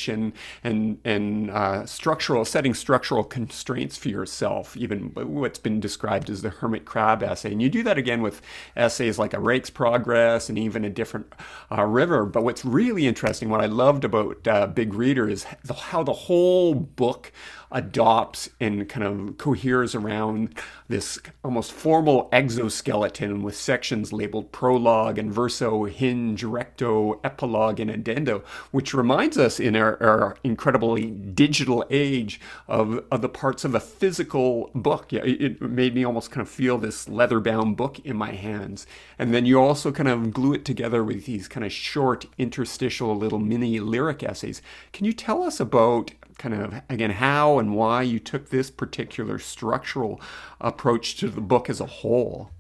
and 0.64 1.00
and 1.04 1.50
uh, 1.50 1.86
structural 1.86 2.46
setting 2.46 2.74
structural 2.74 3.24
constraints 3.24 3.98
for 3.98 4.10
yourself, 4.10 4.76
even 4.78 5.12
what's 5.14 5.60
been 5.60 5.80
described 5.80 6.30
as 6.30 6.42
the 6.42 6.50
hermit 6.50 6.86
crab 6.86 7.24
essay. 7.24 7.52
And 7.52 7.62
you 7.62 7.70
do 7.70 7.84
that 7.84 7.98
again 7.98 8.22
with 8.22 8.42
essays 8.76 9.20
like 9.20 9.34
A 9.34 9.40
Rake's 9.40 9.70
Progress 9.70 10.50
and 10.50 10.58
even 10.58 10.86
A 10.86 10.90
Different 10.90 11.34
uh, 11.72 11.84
River. 11.84 12.26
But 12.26 12.44
what's 12.44 12.66
really 12.66 13.08
interesting, 13.08 13.50
what 13.50 13.62
I 13.62 13.68
loved 13.68 14.04
about 14.04 14.48
uh, 14.48 14.68
Big 14.68 14.94
Reader 14.94 15.30
is 15.30 15.46
how 15.76 16.04
the 16.04 16.14
whole 16.14 16.74
book 16.74 17.32
adopts 17.74 18.50
and 18.60 18.88
kind 18.88 19.04
of 19.06 19.38
coheres 19.38 19.96
around 19.96 20.56
this 20.88 21.20
almost 21.44 21.72
formal 21.72 22.30
exoskeleton 22.32 23.42
with 23.42 23.56
sections 23.56 24.14
labeled 24.14 24.52
prologue 24.52 25.18
and 25.18 25.34
verso, 25.34 25.86
hinge, 25.86 26.44
recto, 26.44 27.20
epilogue, 27.24 27.80
and 27.80 27.90
addenda, 27.90 28.42
which 28.72 28.94
reminds 28.94 29.38
us 29.38 29.60
in 29.60 29.76
our, 29.76 30.02
our 30.02 30.38
incredibly 30.44 31.08
digital 31.10 31.84
age 31.90 32.40
of, 32.68 33.04
of 33.12 33.22
the 33.22 33.30
parts 33.30 33.66
of 33.66 33.74
a 33.74 33.80
physical 33.80 34.70
book. 34.76 35.12
Yeah, 35.12 35.24
it, 35.24 35.62
made 35.62 35.96
me 35.96 36.04
almost 36.04 36.30
kind 36.30 36.46
of 36.46 36.50
feel 36.50 36.78
this 36.78 37.10
leather 37.10 37.40
bound 37.40 37.76
book 37.76 38.00
in 38.00 38.16
my 38.16 38.32
hands. 38.32 38.86
And 39.18 39.34
then 39.34 39.46
you 39.46 39.60
also 39.60 39.92
kind 39.92 40.10
of 40.10 40.32
glue 40.32 40.54
it 40.54 40.66
together 40.66 41.04
with 41.04 41.26
these 41.26 41.48
kind 41.48 41.66
of 41.66 41.72
short 41.72 42.28
interstitial 42.38 43.16
little 43.16 43.40
mini 43.40 43.80
lyric 43.80 44.22
essays. 44.22 44.62
Can 44.92 45.06
you 45.06 45.14
tell 45.14 45.42
us 45.44 45.60
about 45.60 46.12
kind 46.38 46.54
of 46.56 46.82
again 46.90 47.12
how 47.12 47.60
and 47.60 47.76
why 47.76 48.02
you 48.02 48.20
took 48.20 48.50
this 48.50 48.70
particular 48.72 49.40
structural 49.40 50.22
approach 50.60 51.18
to 51.18 51.30
the 51.30 51.42
book 51.42 51.70
as 51.70 51.80
a 51.80 51.86
whole. 51.86 52.52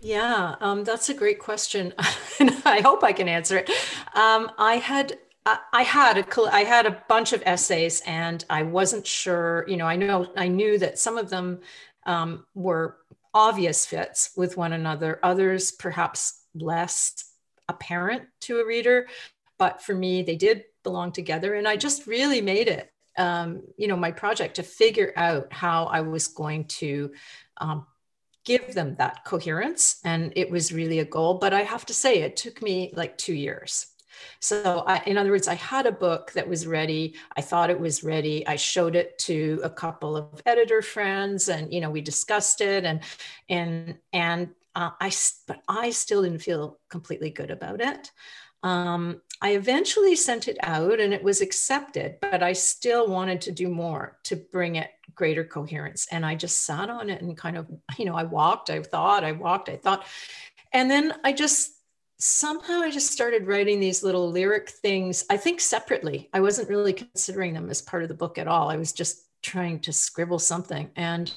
Yeah, 0.00 0.56
um, 0.60 0.84
that's 0.84 1.10
a 1.10 1.14
great 1.14 1.38
question, 1.38 1.92
I 1.98 2.80
hope 2.82 3.04
I 3.04 3.12
can 3.12 3.28
answer 3.28 3.58
it. 3.58 3.70
Um, 4.14 4.50
I 4.58 4.76
had 4.76 5.18
I 5.46 5.82
had 5.82 6.18
a 6.18 6.42
I 6.52 6.64
had 6.64 6.86
a 6.86 7.02
bunch 7.08 7.32
of 7.32 7.42
essays, 7.46 8.02
and 8.06 8.44
I 8.50 8.62
wasn't 8.62 9.06
sure. 9.06 9.64
You 9.68 9.76
know, 9.76 9.86
I 9.86 9.96
know 9.96 10.30
I 10.36 10.48
knew 10.48 10.78
that 10.78 10.98
some 10.98 11.16
of 11.16 11.30
them 11.30 11.60
um, 12.06 12.44
were 12.54 12.98
obvious 13.32 13.86
fits 13.86 14.30
with 14.36 14.56
one 14.56 14.72
another. 14.72 15.18
Others, 15.22 15.72
perhaps 15.72 16.42
less 16.54 17.24
apparent 17.68 18.24
to 18.40 18.58
a 18.58 18.66
reader, 18.66 19.06
but 19.60 19.80
for 19.80 19.94
me, 19.94 20.22
they 20.22 20.34
did 20.34 20.64
belong 20.82 21.12
together, 21.12 21.54
and 21.54 21.68
I 21.68 21.76
just 21.76 22.08
really 22.08 22.40
made 22.40 22.66
it 22.66 22.90
um, 23.16 23.62
you 23.76 23.86
know, 23.86 23.96
my 23.96 24.12
project 24.12 24.56
to 24.56 24.62
figure 24.62 25.12
out 25.16 25.52
how 25.52 25.84
I 25.84 26.00
was 26.00 26.26
going 26.28 26.64
to 26.64 27.12
um, 27.58 27.86
give 28.44 28.74
them 28.74 28.96
that 28.96 29.24
coherence. 29.24 30.00
And 30.04 30.32
it 30.36 30.50
was 30.50 30.72
really 30.72 31.00
a 31.00 31.04
goal. 31.04 31.34
But 31.34 31.52
I 31.52 31.62
have 31.62 31.86
to 31.86 31.94
say, 31.94 32.22
it 32.22 32.36
took 32.36 32.62
me 32.62 32.92
like 32.94 33.18
two 33.18 33.34
years. 33.34 33.86
So, 34.38 34.84
I, 34.86 35.02
in 35.06 35.16
other 35.16 35.30
words, 35.30 35.48
I 35.48 35.54
had 35.54 35.86
a 35.86 35.92
book 35.92 36.32
that 36.32 36.48
was 36.48 36.66
ready. 36.66 37.14
I 37.36 37.40
thought 37.40 37.70
it 37.70 37.80
was 37.80 38.04
ready. 38.04 38.46
I 38.46 38.56
showed 38.56 38.94
it 38.94 39.18
to 39.20 39.60
a 39.64 39.70
couple 39.70 40.16
of 40.16 40.42
editor 40.44 40.82
friends, 40.82 41.48
and 41.48 41.72
you 41.72 41.80
know, 41.80 41.88
we 41.88 42.02
discussed 42.02 42.60
it, 42.60 42.84
and 42.84 43.00
and 43.48 43.96
and 44.12 44.50
uh, 44.74 44.90
I, 45.00 45.10
but 45.46 45.62
I 45.68 45.88
still 45.90 46.22
didn't 46.22 46.40
feel 46.40 46.78
completely 46.90 47.30
good 47.30 47.50
about 47.50 47.80
it. 47.80 48.10
Um, 48.62 49.22
I 49.40 49.54
eventually 49.54 50.16
sent 50.16 50.48
it 50.48 50.58
out 50.62 51.00
and 51.00 51.14
it 51.14 51.22
was 51.22 51.40
accepted, 51.40 52.16
but 52.20 52.42
I 52.42 52.52
still 52.52 53.08
wanted 53.08 53.40
to 53.42 53.52
do 53.52 53.68
more 53.68 54.18
to 54.24 54.36
bring 54.36 54.76
it 54.76 54.90
greater 55.14 55.44
coherence. 55.44 56.06
And 56.10 56.24
I 56.26 56.34
just 56.34 56.64
sat 56.64 56.90
on 56.90 57.08
it 57.10 57.22
and 57.22 57.36
kind 57.36 57.56
of, 57.56 57.66
you 57.98 58.04
know, 58.04 58.14
I 58.14 58.24
walked, 58.24 58.70
I 58.70 58.82
thought, 58.82 59.24
I 59.24 59.32
walked, 59.32 59.68
I 59.68 59.76
thought. 59.76 60.04
And 60.72 60.90
then 60.90 61.14
I 61.24 61.32
just 61.32 61.72
somehow 62.18 62.80
I 62.80 62.90
just 62.90 63.10
started 63.10 63.46
writing 63.46 63.80
these 63.80 64.02
little 64.02 64.30
lyric 64.30 64.68
things, 64.68 65.24
I 65.30 65.38
think 65.38 65.60
separately. 65.60 66.28
I 66.34 66.40
wasn't 66.40 66.68
really 66.68 66.92
considering 66.92 67.54
them 67.54 67.70
as 67.70 67.80
part 67.80 68.02
of 68.02 68.08
the 68.08 68.14
book 68.14 68.36
at 68.36 68.46
all. 68.46 68.68
I 68.68 68.76
was 68.76 68.92
just 68.92 69.24
trying 69.42 69.80
to 69.80 69.92
scribble 69.92 70.38
something. 70.38 70.90
And 70.96 71.32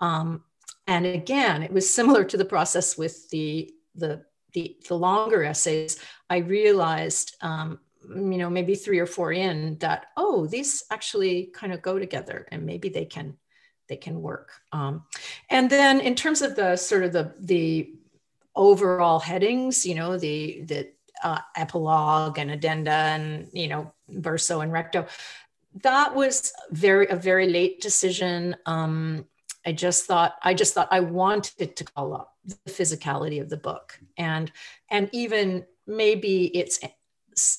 um, 0.00 0.42
and 0.86 1.06
again, 1.06 1.62
it 1.62 1.72
was 1.72 1.92
similar 1.92 2.24
to 2.24 2.36
the 2.36 2.44
process 2.44 2.98
with 2.98 3.30
the 3.30 3.70
the 3.94 4.24
the, 4.54 4.76
the 4.88 4.94
longer 4.94 5.44
essays, 5.44 5.98
I 6.30 6.38
realized, 6.38 7.36
um, 7.42 7.80
you 8.08 8.38
know, 8.38 8.50
maybe 8.50 8.74
three 8.74 8.98
or 8.98 9.06
four 9.06 9.32
in 9.32 9.78
that, 9.78 10.06
oh, 10.16 10.46
these 10.46 10.84
actually 10.90 11.50
kind 11.54 11.72
of 11.72 11.82
go 11.82 11.98
together 11.98 12.46
and 12.50 12.64
maybe 12.64 12.88
they 12.88 13.04
can, 13.04 13.36
they 13.88 13.96
can 13.96 14.22
work. 14.22 14.52
Um, 14.72 15.04
and 15.50 15.68
then 15.68 16.00
in 16.00 16.14
terms 16.14 16.40
of 16.42 16.56
the 16.56 16.76
sort 16.76 17.04
of 17.04 17.12
the, 17.12 17.34
the 17.40 17.94
overall 18.56 19.18
headings, 19.18 19.84
you 19.84 19.94
know, 19.94 20.16
the, 20.16 20.62
the 20.62 20.88
uh, 21.22 21.40
epilogue 21.56 22.38
and 22.38 22.50
addenda 22.50 22.90
and, 22.90 23.48
you 23.52 23.68
know, 23.68 23.92
verso 24.08 24.60
and 24.60 24.72
recto, 24.72 25.06
that 25.82 26.14
was 26.14 26.52
very, 26.70 27.08
a 27.08 27.16
very 27.16 27.48
late 27.48 27.80
decision. 27.80 28.54
Um, 28.66 29.26
I 29.66 29.72
just 29.72 30.04
thought 30.04 30.34
I 30.42 30.52
just 30.54 30.74
thought 30.74 30.88
I 30.90 31.00
wanted 31.00 31.76
to 31.76 31.84
call 31.84 32.14
up 32.14 32.33
the 32.44 32.70
physicality 32.70 33.40
of 33.40 33.48
the 33.48 33.56
book 33.56 33.98
and 34.18 34.52
and 34.90 35.08
even 35.12 35.64
maybe 35.86 36.46
it's 36.56 36.78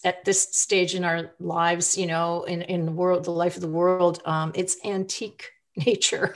at 0.04 0.24
this 0.26 0.42
stage 0.56 0.96
in 0.96 1.04
our 1.04 1.32
lives, 1.40 1.98
you 1.98 2.06
know, 2.06 2.44
in, 2.44 2.62
in 2.64 2.86
the 2.86 2.92
world, 2.92 3.26
the 3.26 3.32
life 3.32 3.56
of 3.56 3.62
the 3.62 3.68
world, 3.68 4.22
um, 4.26 4.52
it's 4.56 4.78
antique 4.86 5.52
nature. 5.86 6.36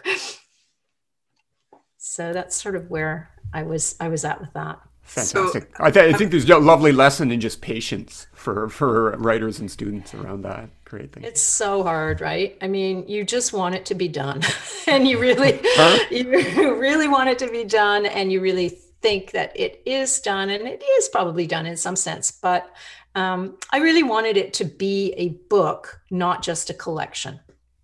so 1.98 2.34
that's 2.34 2.62
sort 2.62 2.76
of 2.76 2.90
where 2.90 3.30
I 3.54 3.64
was 3.64 3.96
I 4.00 4.10
was 4.10 4.26
at 4.26 4.40
with 4.40 4.54
that. 4.54 4.80
Fantastic. 5.02 5.76
So, 5.76 5.84
I, 5.84 5.90
th- 5.90 6.14
I, 6.14 6.18
think 6.18 6.30
there's 6.30 6.48
a 6.48 6.60
lovely 6.60 6.92
lesson 6.92 7.32
in 7.32 7.40
just 7.40 7.62
patience 7.62 8.28
for 8.34 8.70
for 8.70 9.12
writers 9.18 9.60
and 9.60 9.72
students 9.72 10.14
around 10.14 10.44
that. 10.44 10.70
Great 10.90 11.12
thing. 11.12 11.24
It's 11.24 11.42
so 11.42 11.84
hard, 11.84 12.20
right? 12.20 12.58
I 12.64 12.68
mean, 12.68 13.08
you 13.08 13.24
just 13.24 13.54
want 13.54 13.76
it 13.76 13.86
to 13.86 13.96
be 13.96 14.08
done, 14.08 14.42
and 14.88 15.08
you 15.08 15.20
really, 15.20 15.60
huh? 15.64 16.04
you 16.10 16.76
really 16.76 17.08
want 17.08 17.30
it 17.30 17.38
to 17.40 17.50
be 17.50 17.64
done, 17.64 18.08
and 18.08 18.32
you 18.32 18.42
really 18.42 18.70
think 18.70 19.32
that 19.32 19.52
it 19.56 19.84
is 19.86 20.20
done, 20.20 20.50
and 20.50 20.68
it 20.68 20.84
is 20.84 21.08
probably 21.10 21.46
done 21.46 21.68
in 21.68 21.78
some 21.78 21.96
sense. 21.96 22.32
But 22.32 22.72
um, 23.14 23.58
I 23.72 23.78
really 23.78 24.02
wanted 24.02 24.36
it 24.36 24.52
to 24.54 24.66
be 24.66 25.14
a 25.16 25.30
book, 25.30 26.02
not 26.10 26.42
just 26.42 26.72
a 26.72 26.74
collection. 26.74 27.40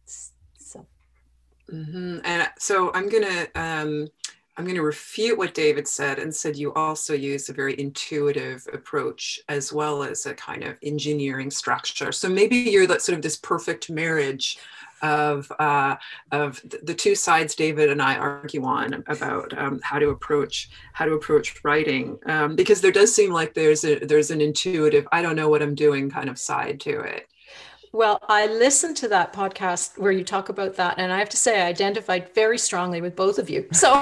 So, 0.07 0.87
mm-hmm. 1.71 2.19
and 2.23 2.49
so 2.57 2.91
I'm 2.91 3.07
gonna. 3.07 3.47
Um, 3.53 4.07
I'm 4.57 4.63
going 4.63 4.75
to 4.75 4.81
refute 4.81 5.37
what 5.37 5.53
David 5.53 5.87
said 5.87 6.17
and 6.17 6.33
said 6.33 6.55
you 6.55 6.73
also 6.73 7.13
use 7.13 7.49
a 7.49 7.53
very 7.53 7.77
intuitive 7.79 8.65
approach 8.71 9.39
as 9.49 9.73
well 9.73 10.01
as 10.01 10.25
a 10.25 10.33
kind 10.33 10.63
of 10.63 10.77
engineering 10.81 11.51
structure. 11.51 12.11
So 12.13 12.29
maybe 12.29 12.55
you're 12.55 12.87
that 12.87 13.01
sort 13.01 13.17
of 13.17 13.21
this 13.21 13.37
perfect 13.37 13.89
marriage 13.89 14.57
of 15.01 15.51
uh, 15.59 15.95
of 16.31 16.61
the 16.83 16.93
two 16.93 17.15
sides 17.15 17.53
David 17.53 17.89
and 17.89 18.01
I 18.01 18.15
argue 18.15 18.63
on 18.63 19.03
about 19.07 19.55
um, 19.57 19.79
how 19.83 19.99
to 19.99 20.09
approach 20.09 20.69
how 20.93 21.05
to 21.05 21.13
approach 21.13 21.63
writing 21.63 22.17
um, 22.25 22.55
because 22.55 22.79
there 22.79 22.93
does 22.93 23.13
seem 23.13 23.31
like 23.31 23.53
there's 23.53 23.83
a 23.83 23.99
there's 23.99 24.31
an 24.31 24.39
intuitive 24.39 25.05
I 25.11 25.21
don't 25.21 25.35
know 25.35 25.49
what 25.49 25.61
I'm 25.61 25.75
doing 25.75 26.09
kind 26.09 26.29
of 26.29 26.39
side 26.39 26.79
to 26.81 27.01
it. 27.01 27.27
Well, 27.95 28.19
I 28.27 28.47
listened 28.47 28.97
to 28.97 29.07
that 29.07 29.31
podcast 29.31 29.97
where 29.97 30.11
you 30.11 30.25
talk 30.25 30.49
about 30.49 30.75
that, 30.75 30.95
and 30.97 31.13
I 31.13 31.17
have 31.17 31.29
to 31.29 31.37
say, 31.37 31.61
I 31.61 31.67
identified 31.67 32.35
very 32.35 32.57
strongly 32.57 32.99
with 32.99 33.15
both 33.15 33.39
of 33.39 33.49
you. 33.49 33.69
So 33.71 33.93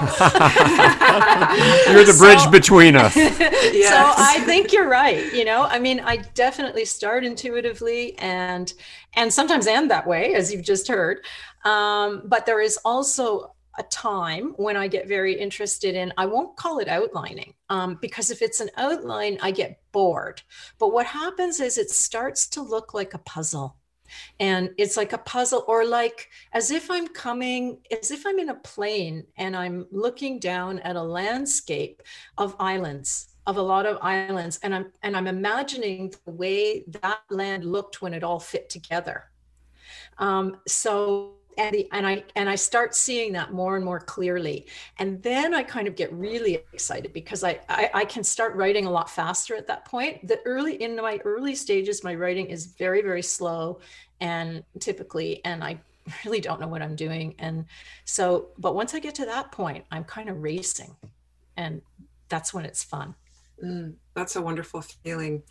the 2.02 2.16
bridge 2.18 2.40
so, 2.40 2.50
between 2.50 2.96
us. 2.96 3.14
yes. 3.16 3.90
So 3.90 4.14
I 4.20 4.40
think 4.46 4.72
you're 4.72 4.88
right. 4.88 5.32
You 5.32 5.44
know, 5.44 5.62
I 5.62 5.78
mean, 5.78 6.00
I 6.00 6.16
definitely 6.34 6.86
start 6.86 7.24
intuitively, 7.24 8.18
and 8.18 8.74
and 9.14 9.32
sometimes 9.32 9.68
end 9.68 9.92
that 9.92 10.08
way, 10.08 10.34
as 10.34 10.52
you've 10.52 10.64
just 10.64 10.88
heard. 10.88 11.24
Um, 11.64 12.22
but 12.24 12.46
there 12.46 12.60
is 12.60 12.76
also 12.84 13.54
a 13.78 13.84
time 13.84 14.54
when 14.56 14.76
I 14.76 14.88
get 14.88 15.06
very 15.06 15.38
interested 15.38 15.94
in, 15.94 16.12
I 16.16 16.26
won't 16.26 16.56
call 16.56 16.80
it 16.80 16.88
outlining 16.88 17.54
um, 17.70 17.98
because 18.00 18.32
if 18.32 18.42
it's 18.42 18.58
an 18.58 18.70
outline, 18.76 19.38
I 19.40 19.52
get 19.52 19.80
bored. 19.92 20.42
But 20.80 20.92
what 20.92 21.06
happens 21.06 21.60
is 21.60 21.78
it 21.78 21.90
starts 21.90 22.48
to 22.48 22.60
look 22.60 22.92
like 22.92 23.14
a 23.14 23.18
puzzle 23.18 23.76
and 24.40 24.70
it's 24.78 24.96
like 24.96 25.12
a 25.12 25.18
puzzle 25.18 25.64
or 25.68 25.84
like 25.84 26.28
as 26.52 26.70
if 26.70 26.90
i'm 26.90 27.08
coming 27.08 27.78
as 27.90 28.10
if 28.10 28.26
i'm 28.26 28.38
in 28.38 28.50
a 28.50 28.54
plane 28.56 29.24
and 29.36 29.56
i'm 29.56 29.86
looking 29.90 30.38
down 30.38 30.78
at 30.80 30.96
a 30.96 31.02
landscape 31.02 32.02
of 32.38 32.56
islands 32.58 33.28
of 33.46 33.56
a 33.56 33.62
lot 33.62 33.86
of 33.86 33.98
islands 34.00 34.58
and 34.62 34.74
i'm 34.74 34.90
and 35.02 35.16
i'm 35.16 35.26
imagining 35.26 36.12
the 36.24 36.32
way 36.32 36.84
that 36.88 37.20
land 37.30 37.64
looked 37.64 38.00
when 38.00 38.14
it 38.14 38.24
all 38.24 38.40
fit 38.40 38.68
together. 38.70 39.30
Um, 40.18 40.58
so 40.66 41.34
and 41.58 41.74
the, 41.74 41.88
and 41.92 42.06
I 42.06 42.24
and 42.36 42.48
I 42.48 42.54
start 42.54 42.94
seeing 42.94 43.32
that 43.32 43.52
more 43.52 43.76
and 43.76 43.84
more 43.84 44.00
clearly, 44.00 44.66
and 44.98 45.22
then 45.22 45.54
I 45.54 45.62
kind 45.62 45.88
of 45.88 45.96
get 45.96 46.12
really 46.12 46.54
excited 46.72 47.12
because 47.12 47.44
I, 47.44 47.60
I 47.68 47.90
I 47.94 48.04
can 48.04 48.24
start 48.24 48.54
writing 48.56 48.86
a 48.86 48.90
lot 48.90 49.10
faster 49.10 49.54
at 49.54 49.66
that 49.66 49.84
point. 49.84 50.26
The 50.26 50.40
early 50.44 50.82
in 50.82 50.96
my 50.96 51.18
early 51.24 51.54
stages, 51.54 52.04
my 52.04 52.14
writing 52.14 52.46
is 52.46 52.66
very 52.66 53.02
very 53.02 53.22
slow, 53.22 53.80
and 54.20 54.64
typically, 54.80 55.44
and 55.44 55.62
I 55.62 55.80
really 56.24 56.40
don't 56.40 56.60
know 56.60 56.68
what 56.68 56.82
I'm 56.82 56.96
doing, 56.96 57.34
and 57.38 57.66
so 58.04 58.48
but 58.58 58.74
once 58.74 58.94
I 58.94 59.00
get 59.00 59.14
to 59.16 59.26
that 59.26 59.52
point, 59.52 59.84
I'm 59.90 60.04
kind 60.04 60.28
of 60.28 60.42
racing, 60.42 60.94
and 61.56 61.82
that's 62.28 62.52
when 62.52 62.64
it's 62.64 62.82
fun. 62.82 63.14
Mm, 63.62 63.94
that's 64.14 64.36
a 64.36 64.42
wonderful 64.42 64.80
feeling. 64.82 65.42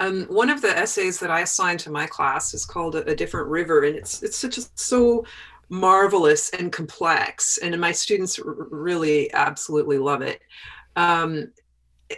Um, 0.00 0.24
one 0.24 0.48
of 0.48 0.62
the 0.62 0.76
essays 0.76 1.20
that 1.20 1.30
I 1.30 1.40
assigned 1.40 1.80
to 1.80 1.92
my 1.92 2.06
class 2.06 2.54
is 2.54 2.64
called 2.64 2.96
a, 2.96 3.06
a, 3.08 3.14
Different 3.14 3.48
River, 3.48 3.84
and 3.84 3.94
it's 3.94 4.22
it's 4.22 4.40
just 4.40 4.78
so 4.78 5.24
marvelous 5.68 6.48
and 6.50 6.72
complex, 6.72 7.58
and 7.58 7.78
my 7.78 7.92
students 7.92 8.38
r- 8.38 8.66
really 8.70 9.32
absolutely 9.34 9.98
love 9.98 10.22
it. 10.22 10.40
Um, 10.96 11.52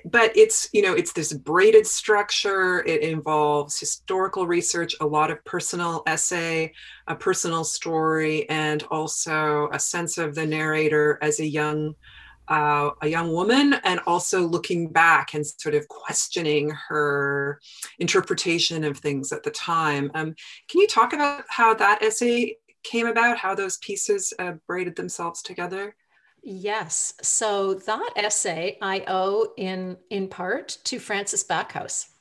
but 0.05 0.35
it's 0.37 0.69
you 0.73 0.81
know 0.81 0.95
it's 0.95 1.13
this 1.13 1.33
braided 1.33 1.87
structure. 1.87 2.85
It 2.85 3.03
involves 3.03 3.81
historical 3.81 4.47
research, 4.47 4.95
a 5.01 5.07
lot 5.07 5.33
of 5.33 5.45
personal 5.45 6.05
essay, 6.07 6.73
a 7.09 7.17
personal 7.17 7.65
story, 7.65 8.49
and 8.49 8.85
also 8.93 9.69
a 9.73 9.79
sense 9.81 10.19
of 10.19 10.37
the 10.37 10.47
narrator 10.47 11.19
as 11.21 11.41
a 11.41 11.47
young 11.47 11.97
uh, 12.49 12.91
a 13.01 13.09
young 13.09 13.33
woman 13.33 13.75
and 13.85 14.01
also 14.07 14.47
looking 14.47 14.89
back 14.89 15.35
and 15.35 15.47
sort 15.47 15.75
of 15.75 15.87
questioning 15.89 16.71
her 16.89 17.61
interpretation 17.99 18.85
of 18.85 18.99
things 18.99 19.33
at 19.33 19.43
the 19.43 19.51
time. 19.51 20.11
Um, 20.15 20.35
can 20.69 20.81
you 20.81 20.87
talk 20.87 21.13
about 21.13 21.45
how 21.49 21.75
that 21.75 22.03
essay 22.03 22.57
came 22.83 23.07
about, 23.07 23.39
how 23.39 23.55
those 23.55 23.79
pieces 23.79 24.33
uh, 24.39 24.53
braided 24.67 24.97
themselves 24.97 25.43
together? 25.43 25.95
Yes. 26.43 27.15
So 27.23 27.75
that 27.75 28.11
essay 28.17 28.77
I 28.83 29.05
owe 29.07 29.47
in 29.57 29.97
in 30.11 30.29
part 30.29 30.77
to 30.85 30.99
Frances 30.99 31.45
Backhouse. 31.45 32.12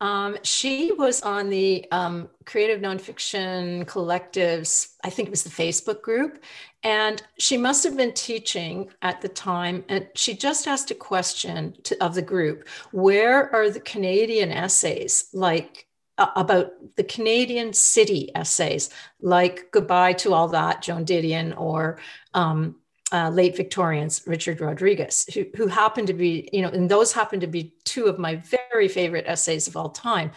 Um, 0.00 0.38
she 0.42 0.92
was 0.92 1.20
on 1.22 1.50
the 1.50 1.86
um, 1.92 2.30
Creative 2.46 2.80
Nonfiction 2.80 3.84
Collectives, 3.84 4.94
I 5.04 5.10
think 5.10 5.28
it 5.28 5.30
was 5.30 5.42
the 5.42 5.50
Facebook 5.50 6.00
group, 6.00 6.42
and 6.82 7.22
she 7.38 7.58
must 7.58 7.84
have 7.84 7.96
been 7.96 8.14
teaching 8.14 8.88
at 9.02 9.20
the 9.20 9.28
time. 9.28 9.84
And 9.88 10.08
she 10.14 10.34
just 10.34 10.66
asked 10.66 10.90
a 10.90 10.94
question 10.94 11.76
to, 11.84 12.02
of 12.02 12.14
the 12.14 12.22
group 12.22 12.66
Where 12.92 13.54
are 13.54 13.68
the 13.68 13.80
Canadian 13.80 14.50
essays 14.52 15.28
like 15.34 15.86
about 16.36 16.72
the 16.96 17.04
Canadian 17.04 17.72
city 17.72 18.30
essays, 18.34 18.90
like 19.20 19.70
Goodbye 19.70 20.12
to 20.14 20.34
All 20.34 20.48
That, 20.48 20.82
Joan 20.82 21.04
Didion, 21.04 21.58
or 21.58 21.98
um, 22.34 22.76
uh, 23.12 23.30
late 23.30 23.56
Victorians, 23.56 24.22
Richard 24.26 24.60
Rodriguez, 24.60 25.26
who, 25.34 25.46
who 25.56 25.66
happened 25.66 26.06
to 26.06 26.14
be, 26.14 26.48
you 26.52 26.62
know, 26.62 26.68
and 26.68 26.90
those 26.90 27.12
happened 27.12 27.40
to 27.42 27.46
be 27.46 27.74
two 27.84 28.06
of 28.06 28.18
my 28.18 28.36
very 28.36 28.88
favorite 28.88 29.24
essays 29.26 29.68
of 29.68 29.76
all 29.76 29.90
time, 29.90 30.30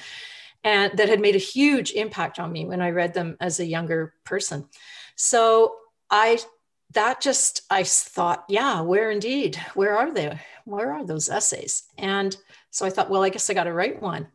and 0.63 0.97
that 0.97 1.09
had 1.09 1.19
made 1.19 1.35
a 1.35 1.39
huge 1.39 1.91
impact 1.91 2.39
on 2.39 2.51
me 2.51 2.65
when 2.65 2.81
I 2.81 2.91
read 2.91 3.13
them 3.13 3.37
as 3.39 3.59
a 3.59 3.65
younger 3.65 4.13
person. 4.23 4.67
So 5.15 5.75
I, 6.09 6.39
that 6.91 7.21
just, 7.21 7.61
I 7.69 7.83
thought, 7.83 8.45
yeah, 8.49 8.81
where 8.81 9.11
indeed? 9.11 9.55
Where 9.73 9.97
are 9.97 10.13
they? 10.13 10.39
Where 10.65 10.93
are 10.93 11.05
those 11.05 11.29
essays? 11.29 11.83
And 11.97 12.35
so 12.71 12.85
I 12.85 12.89
thought, 12.89 13.09
well, 13.09 13.23
I 13.23 13.29
guess 13.29 13.49
I 13.49 13.53
got 13.53 13.65
to 13.65 13.73
write 13.73 14.01
one. 14.01 14.27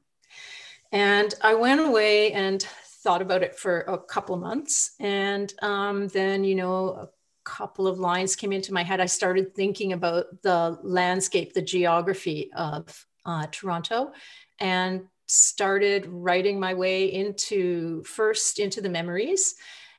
And 0.93 1.35
I 1.43 1.55
went 1.55 1.81
away 1.81 2.33
and 2.33 2.63
thought 3.03 3.23
about 3.23 3.43
it 3.43 3.55
for 3.55 3.81
a 3.81 3.99
couple 3.99 4.37
months. 4.37 4.93
And 5.01 5.53
um, 5.63 6.09
then, 6.09 6.45
you 6.45 6.55
know, 6.55 7.11
couple 7.49 7.87
of 7.87 7.99
lines 7.99 8.37
came 8.37 8.53
into 8.53 8.75
my 8.75 8.83
head, 8.83 9.01
I 9.01 9.07
started 9.07 9.55
thinking 9.55 9.95
about 9.95 10.43
the 10.43 10.79
landscape, 10.83 11.55
the 11.55 11.63
geography 11.63 12.51
of 12.55 13.07
uh, 13.25 13.47
Toronto, 13.51 14.13
and 14.59 15.07
started 15.27 16.07
writing 16.07 16.61
my 16.61 16.75
way 16.75 17.13
into 17.13 18.03
first 18.05 18.59
into 18.59 18.81
the 18.81 18.89
memories. 18.91 19.55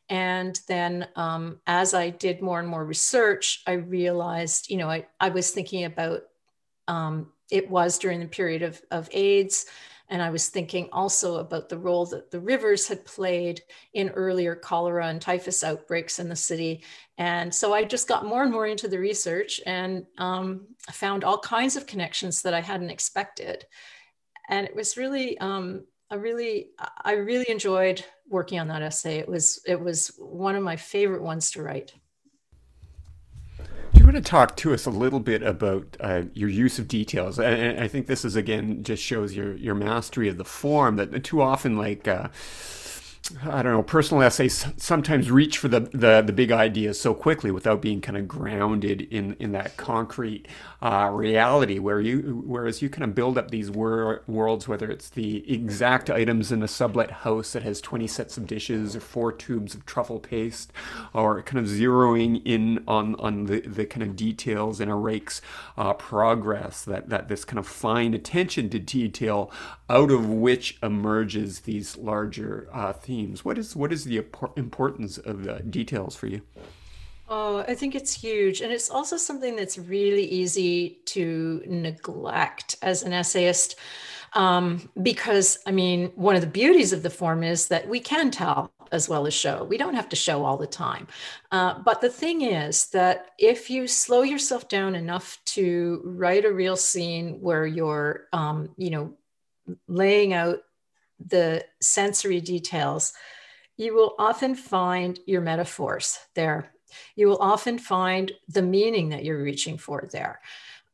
And 0.10 0.60
then 0.68 1.08
um, 1.16 1.60
as 1.66 1.94
I 1.94 2.10
did 2.10 2.42
more 2.42 2.60
and 2.60 2.68
more 2.68 2.86
research, 2.86 3.62
I 3.66 3.74
realized, 3.74 4.70
you 4.70 4.78
know, 4.78 4.90
I, 4.90 5.08
I 5.20 5.30
was 5.30 5.52
thinking 5.52 5.86
about 5.86 6.22
um, 6.88 7.32
it 7.52 7.70
was 7.70 8.00
during 8.00 8.20
the 8.20 8.28
period 8.28 8.62
of, 8.62 8.82
of 8.92 9.10
AIDS. 9.12 9.66
And 10.10 10.22
I 10.22 10.32
was 10.32 10.50
thinking 10.50 10.90
also 10.92 11.38
about 11.38 11.70
the 11.70 11.78
role 11.78 12.06
that 12.08 12.32
the 12.32 12.40
rivers 12.40 12.88
had 12.88 13.06
played 13.06 13.62
in 13.94 14.10
earlier 14.10 14.56
cholera 14.56 15.08
and 15.08 15.22
typhus 15.22 15.64
outbreaks 15.64 16.18
in 16.18 16.30
the 16.30 16.36
city. 16.36 16.84
And 17.18 17.54
so 17.54 17.74
I 17.74 17.84
just 17.84 18.08
got 18.08 18.26
more 18.26 18.42
and 18.42 18.52
more 18.52 18.66
into 18.66 18.88
the 18.88 19.00
research 19.00 19.62
and 19.66 20.06
um, 20.18 20.68
found 20.92 21.24
all 21.24 21.40
kinds 21.40 21.76
of 21.76 21.86
connections 21.86 22.42
that 22.42 22.56
I 22.56 22.62
hadn't 22.62 22.90
expected. 22.90 23.66
And 24.50 24.66
it 24.66 24.76
was 24.76 24.98
really, 24.98 25.38
um, 25.38 25.86
I 26.10 26.16
really, 26.16 26.72
I 27.04 27.14
really 27.14 27.50
enjoyed 27.50 28.04
working 28.28 28.60
on 28.60 28.68
that 28.70 28.82
essay. 28.82 29.20
It 29.20 29.30
was, 29.30 29.62
it 29.68 29.80
was 29.80 30.12
one 30.18 30.56
of 30.56 30.64
my 30.64 30.76
favorite 30.76 31.22
ones 31.22 31.52
to 31.52 31.62
write 31.62 31.94
want 34.14 34.26
to 34.26 34.30
talk 34.30 34.56
to 34.58 34.74
us 34.74 34.88
a 34.88 34.90
little 34.90 35.20
bit 35.20 35.44
about 35.44 35.96
uh, 36.00 36.24
your 36.34 36.50
use 36.50 36.80
of 36.80 36.88
details? 36.88 37.40
And 37.40 37.80
I 37.80 37.88
think 37.88 38.08
this 38.08 38.26
is 38.26 38.36
again 38.36 38.84
just 38.84 39.04
shows 39.04 39.36
your 39.36 39.56
your 39.56 39.76
mastery 39.76 40.28
of 40.30 40.38
the 40.38 40.46
form. 40.46 40.96
That 40.96 41.24
too 41.24 41.42
often, 41.42 41.78
like 41.78 42.08
uh, 42.08 42.30
I 43.44 43.62
don't 43.62 43.74
know, 43.74 43.84
personal 43.84 44.24
essays 44.24 44.66
sometimes 44.78 45.30
reach 45.30 45.58
for 45.58 45.68
the, 45.68 45.82
the, 45.82 46.24
the 46.26 46.34
big 46.34 46.52
ideas 46.52 47.00
so 47.00 47.14
quickly 47.14 47.52
without 47.52 47.82
being 47.82 48.02
kind 48.02 48.18
of 48.18 48.28
grounded 48.28 49.02
in, 49.02 49.36
in 49.40 49.52
that 49.52 49.78
concrete 49.78 50.48
uh, 50.82 51.10
reality 51.12 51.78
where 51.78 52.00
you, 52.00 52.44
whereas 52.46 52.82
you 52.82 52.90
kind 52.90 53.04
of 53.04 53.14
build 53.14 53.38
up 53.38 53.52
these 53.52 53.70
wor- 53.70 54.24
worlds, 54.28 54.68
whether 54.68 54.90
it's 54.90 55.10
the 55.10 55.52
exact 55.52 56.10
items 56.10 56.52
in 56.52 56.64
a 56.64 56.68
sublet 56.68 57.12
house 57.12 57.54
that 57.54 57.64
has 57.64 57.82
20 57.82 58.08
sets 58.08 58.38
of 58.38 58.48
dishes 58.48 58.96
or 58.96 59.00
four 59.00 59.32
tubes 59.32 59.76
of 59.76 59.86
truffle 59.86 60.20
paste, 60.20 60.72
or 61.14 61.42
kind 61.44 61.64
of 61.64 61.72
zeroing 61.72 62.42
in 62.46 62.84
on, 62.88 63.16
on 63.16 63.46
the, 63.46 63.60
the 63.62 63.86
kind 63.86 64.04
of 64.04 64.16
details 64.16 64.80
in 64.80 64.90
a 64.90 64.96
rake's 64.96 65.42
uh, 65.78 65.94
progress, 65.94 66.84
that, 66.86 67.10
that 67.10 67.28
this 67.28 67.44
kind 67.44 67.60
of 67.60 67.68
fine 67.68 68.14
attention 68.14 68.70
to 68.70 68.80
detail 68.80 69.52
out 69.90 70.12
of 70.12 70.30
which 70.30 70.78
emerges 70.82 71.62
these 71.62 71.98
larger 71.98 72.70
uh, 72.72 72.94
themes. 72.94 73.19
What 73.28 73.58
is 73.58 73.76
what 73.76 73.92
is 73.92 74.04
the 74.06 74.24
importance 74.56 75.18
of 75.18 75.44
the 75.44 75.62
details 75.70 76.16
for 76.16 76.28
you? 76.28 76.42
Oh, 77.32 77.60
I 77.68 77.76
think 77.76 77.94
it's 77.94 78.14
huge. 78.14 78.62
And 78.62 78.72
it's 78.72 78.90
also 78.90 79.16
something 79.16 79.56
that's 79.56 79.78
really 79.78 80.26
easy 80.26 81.00
to 81.06 81.62
neglect 81.68 82.76
as 82.82 83.04
an 83.04 83.14
essayist. 83.14 83.76
Um, 84.34 84.90
because, 85.02 85.60
I 85.66 85.72
mean, 85.72 86.12
one 86.16 86.36
of 86.36 86.42
the 86.42 86.48
beauties 86.48 86.94
of 86.94 87.04
the 87.04 87.10
form 87.10 87.44
is 87.44 87.68
that 87.68 87.88
we 87.88 88.00
can 88.00 88.32
tell 88.32 88.72
as 88.92 89.08
well 89.08 89.28
as 89.28 89.34
show. 89.34 89.64
We 89.64 89.78
don't 89.78 89.94
have 89.94 90.10
to 90.10 90.16
show 90.16 90.44
all 90.44 90.58
the 90.58 90.68
time. 90.68 91.08
Uh, 91.52 91.80
but 91.80 92.02
the 92.02 92.10
thing 92.10 92.42
is 92.42 92.88
that 92.88 93.28
if 93.38 93.70
you 93.70 93.88
slow 93.88 94.22
yourself 94.24 94.68
down 94.68 94.96
enough 94.96 95.38
to 95.46 96.02
write 96.04 96.46
a 96.46 96.54
real 96.54 96.76
scene 96.76 97.40
where 97.42 97.66
you're, 97.66 98.28
um, 98.34 98.70
you 98.78 98.90
know, 98.90 99.14
laying 99.88 100.34
out 100.34 100.60
the 101.26 101.66
sensory 101.82 102.42
details, 102.42 103.14
you 103.78 103.94
will 103.96 104.16
often 104.20 104.56
find 104.56 105.20
your 105.26 105.42
metaphors 105.42 106.20
there. 106.36 106.72
You 107.16 107.28
will 107.28 107.38
often 107.38 107.78
find 107.80 108.32
the 108.48 108.62
meaning 108.62 109.10
that 109.10 109.24
you're 109.24 109.42
reaching 109.42 109.78
for 109.78 110.08
there. 110.12 110.42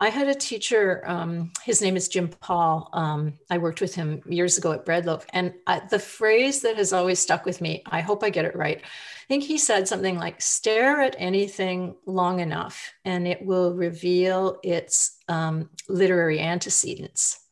I 0.01 0.09
had 0.09 0.27
a 0.27 0.35
teacher, 0.35 1.03
um, 1.05 1.51
his 1.63 1.81
name 1.81 1.95
is 1.95 2.09
Jim 2.09 2.27
Paul. 2.27 2.89
Um, 2.91 3.39
I 3.49 3.57
worked 3.57 3.79
with 3.79 3.95
him 3.95 4.21
years 4.27 4.57
ago 4.57 4.73
at 4.73 4.85
Bread 4.85 5.05
Loaf. 5.05 5.25
And 5.29 5.53
I, 5.67 5.81
the 5.89 5.99
phrase 5.99 6.61
that 6.63 6.75
has 6.75 6.91
always 6.91 7.19
stuck 7.19 7.45
with 7.45 7.61
me, 7.61 7.81
I 7.85 8.01
hope 8.01 8.21
I 8.21 8.29
get 8.29 8.43
it 8.43 8.57
right. 8.57 8.81
I 8.81 9.27
think 9.29 9.45
he 9.45 9.57
said 9.57 9.87
something 9.87 10.17
like, 10.17 10.41
stare 10.41 10.99
at 10.99 11.15
anything 11.17 11.95
long 12.05 12.41
enough 12.41 12.93
and 13.05 13.25
it 13.25 13.45
will 13.45 13.73
reveal 13.73 14.59
its 14.63 15.17
um, 15.29 15.69
literary 15.87 16.41
antecedents. 16.41 17.44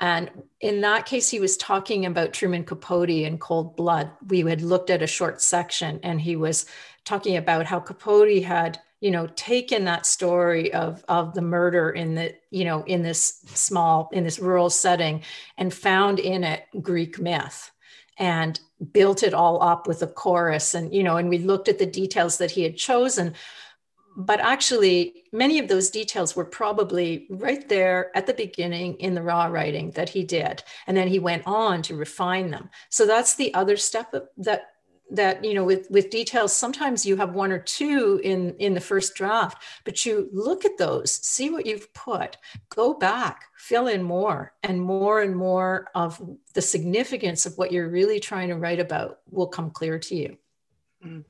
And 0.00 0.30
in 0.60 0.80
that 0.82 1.06
case, 1.06 1.28
he 1.28 1.40
was 1.40 1.56
talking 1.56 2.06
about 2.06 2.32
Truman 2.32 2.64
Capote 2.64 3.10
in 3.10 3.38
Cold 3.38 3.76
Blood. 3.76 4.10
We 4.28 4.40
had 4.40 4.62
looked 4.62 4.90
at 4.90 5.02
a 5.02 5.06
short 5.06 5.40
section 5.40 5.98
and 6.02 6.20
he 6.20 6.36
was 6.36 6.66
talking 7.04 7.36
about 7.36 7.66
how 7.66 7.80
Capote 7.80 8.42
had, 8.42 8.80
you 9.00 9.10
know, 9.10 9.26
taken 9.34 9.84
that 9.84 10.06
story 10.06 10.72
of, 10.72 11.04
of 11.08 11.34
the 11.34 11.42
murder 11.42 11.90
in 11.90 12.14
the, 12.14 12.34
you 12.50 12.64
know, 12.64 12.84
in 12.84 13.02
this 13.02 13.42
small, 13.54 14.08
in 14.12 14.24
this 14.24 14.38
rural 14.38 14.70
setting 14.70 15.22
and 15.56 15.74
found 15.74 16.20
in 16.20 16.44
it 16.44 16.64
Greek 16.80 17.18
myth 17.18 17.72
and 18.18 18.60
built 18.92 19.22
it 19.22 19.34
all 19.34 19.62
up 19.62 19.88
with 19.88 20.02
a 20.02 20.06
chorus. 20.06 20.74
And, 20.74 20.94
you 20.94 21.02
know, 21.02 21.16
and 21.16 21.28
we 21.28 21.38
looked 21.38 21.68
at 21.68 21.78
the 21.78 21.86
details 21.86 22.38
that 22.38 22.52
he 22.52 22.62
had 22.62 22.76
chosen 22.76 23.34
but 24.18 24.40
actually, 24.40 25.22
many 25.32 25.60
of 25.60 25.68
those 25.68 25.90
details 25.90 26.34
were 26.34 26.44
probably 26.44 27.28
right 27.30 27.68
there 27.68 28.10
at 28.16 28.26
the 28.26 28.34
beginning 28.34 28.96
in 28.96 29.14
the 29.14 29.22
raw 29.22 29.46
writing 29.46 29.92
that 29.92 30.08
he 30.08 30.24
did. 30.24 30.64
And 30.88 30.96
then 30.96 31.06
he 31.06 31.20
went 31.20 31.44
on 31.46 31.82
to 31.82 31.94
refine 31.94 32.50
them. 32.50 32.68
So 32.88 33.06
that's 33.06 33.36
the 33.36 33.54
other 33.54 33.76
step 33.76 34.12
that 34.38 34.62
that 35.10 35.42
you 35.42 35.54
know 35.54 35.64
with 35.64 35.86
with 35.88 36.10
details 36.10 36.52
sometimes 36.52 37.06
you 37.06 37.16
have 37.16 37.32
one 37.32 37.50
or 37.50 37.58
two 37.58 38.20
in 38.22 38.54
in 38.58 38.74
the 38.74 38.80
first 38.80 39.14
draft 39.14 39.62
but 39.86 40.04
you 40.04 40.28
look 40.34 40.66
at 40.66 40.76
those 40.76 41.10
see 41.10 41.48
what 41.48 41.64
you've 41.64 41.90
put 41.94 42.36
go 42.68 42.92
back 42.92 43.44
fill 43.56 43.86
in 43.86 44.02
more 44.02 44.52
and 44.62 44.78
more 44.78 45.22
and 45.22 45.34
more 45.34 45.88
of 45.94 46.20
the 46.52 46.60
significance 46.60 47.46
of 47.46 47.56
what 47.56 47.72
you're 47.72 47.88
really 47.88 48.20
trying 48.20 48.50
to 48.50 48.56
write 48.56 48.80
about 48.80 49.20
will 49.30 49.46
come 49.46 49.70
clear 49.70 49.98
to 49.98 50.14
you 50.14 50.36
mm. 51.02 51.24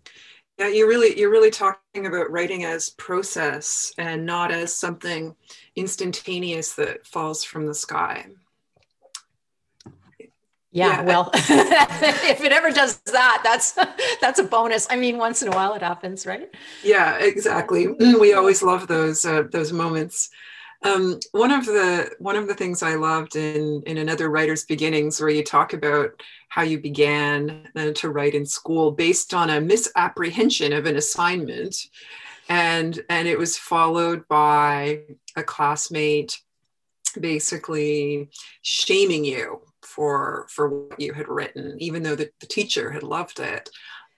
Yeah 0.58 0.68
you're 0.68 0.88
really 0.88 1.18
you're 1.18 1.30
really 1.30 1.50
talking 1.50 2.06
about 2.06 2.30
writing 2.30 2.64
as 2.64 2.90
process 2.90 3.92
and 3.98 4.24
not 4.24 4.50
as 4.50 4.74
something 4.74 5.34
instantaneous 5.76 6.74
that 6.74 7.06
falls 7.06 7.44
from 7.44 7.66
the 7.66 7.74
sky 7.74 8.26
yeah, 10.70 11.00
yeah, 11.00 11.02
well, 11.02 11.30
if 11.34 12.40
it 12.42 12.52
ever 12.52 12.70
does 12.70 12.98
that, 13.06 13.40
that's 13.42 13.72
that's 14.20 14.38
a 14.38 14.44
bonus. 14.44 14.86
I 14.90 14.96
mean, 14.96 15.16
once 15.16 15.42
in 15.42 15.48
a 15.48 15.50
while 15.50 15.72
it 15.74 15.82
happens, 15.82 16.26
right? 16.26 16.50
Yeah, 16.84 17.16
exactly. 17.18 17.88
We 17.88 18.34
always 18.34 18.62
love 18.62 18.86
those 18.86 19.24
uh, 19.24 19.44
those 19.50 19.72
moments. 19.72 20.30
Um, 20.84 21.18
one 21.32 21.50
of 21.50 21.66
the 21.66 22.10
one 22.18 22.36
of 22.36 22.46
the 22.46 22.54
things 22.54 22.82
I 22.82 22.94
loved 22.94 23.34
in 23.36 23.82
in 23.86 23.98
another 23.98 24.30
writer's 24.30 24.64
beginnings, 24.64 25.20
where 25.20 25.30
you 25.30 25.42
talk 25.42 25.72
about 25.72 26.10
how 26.48 26.62
you 26.62 26.78
began 26.80 27.68
uh, 27.74 27.90
to 27.96 28.10
write 28.10 28.34
in 28.34 28.46
school 28.46 28.92
based 28.92 29.34
on 29.34 29.50
a 29.50 29.60
misapprehension 29.60 30.72
of 30.72 30.86
an 30.86 30.96
assignment, 30.96 31.76
and 32.48 33.00
and 33.10 33.26
it 33.26 33.38
was 33.38 33.58
followed 33.58 34.26
by 34.28 35.00
a 35.36 35.42
classmate 35.42 36.38
basically 37.20 38.28
shaming 38.62 39.24
you 39.24 39.60
for 39.82 40.46
for 40.48 40.68
what 40.68 41.00
you 41.00 41.12
had 41.12 41.28
written, 41.28 41.76
even 41.80 42.02
though 42.02 42.14
the, 42.14 42.30
the 42.40 42.46
teacher 42.46 42.90
had 42.90 43.02
loved 43.02 43.40
it. 43.40 43.68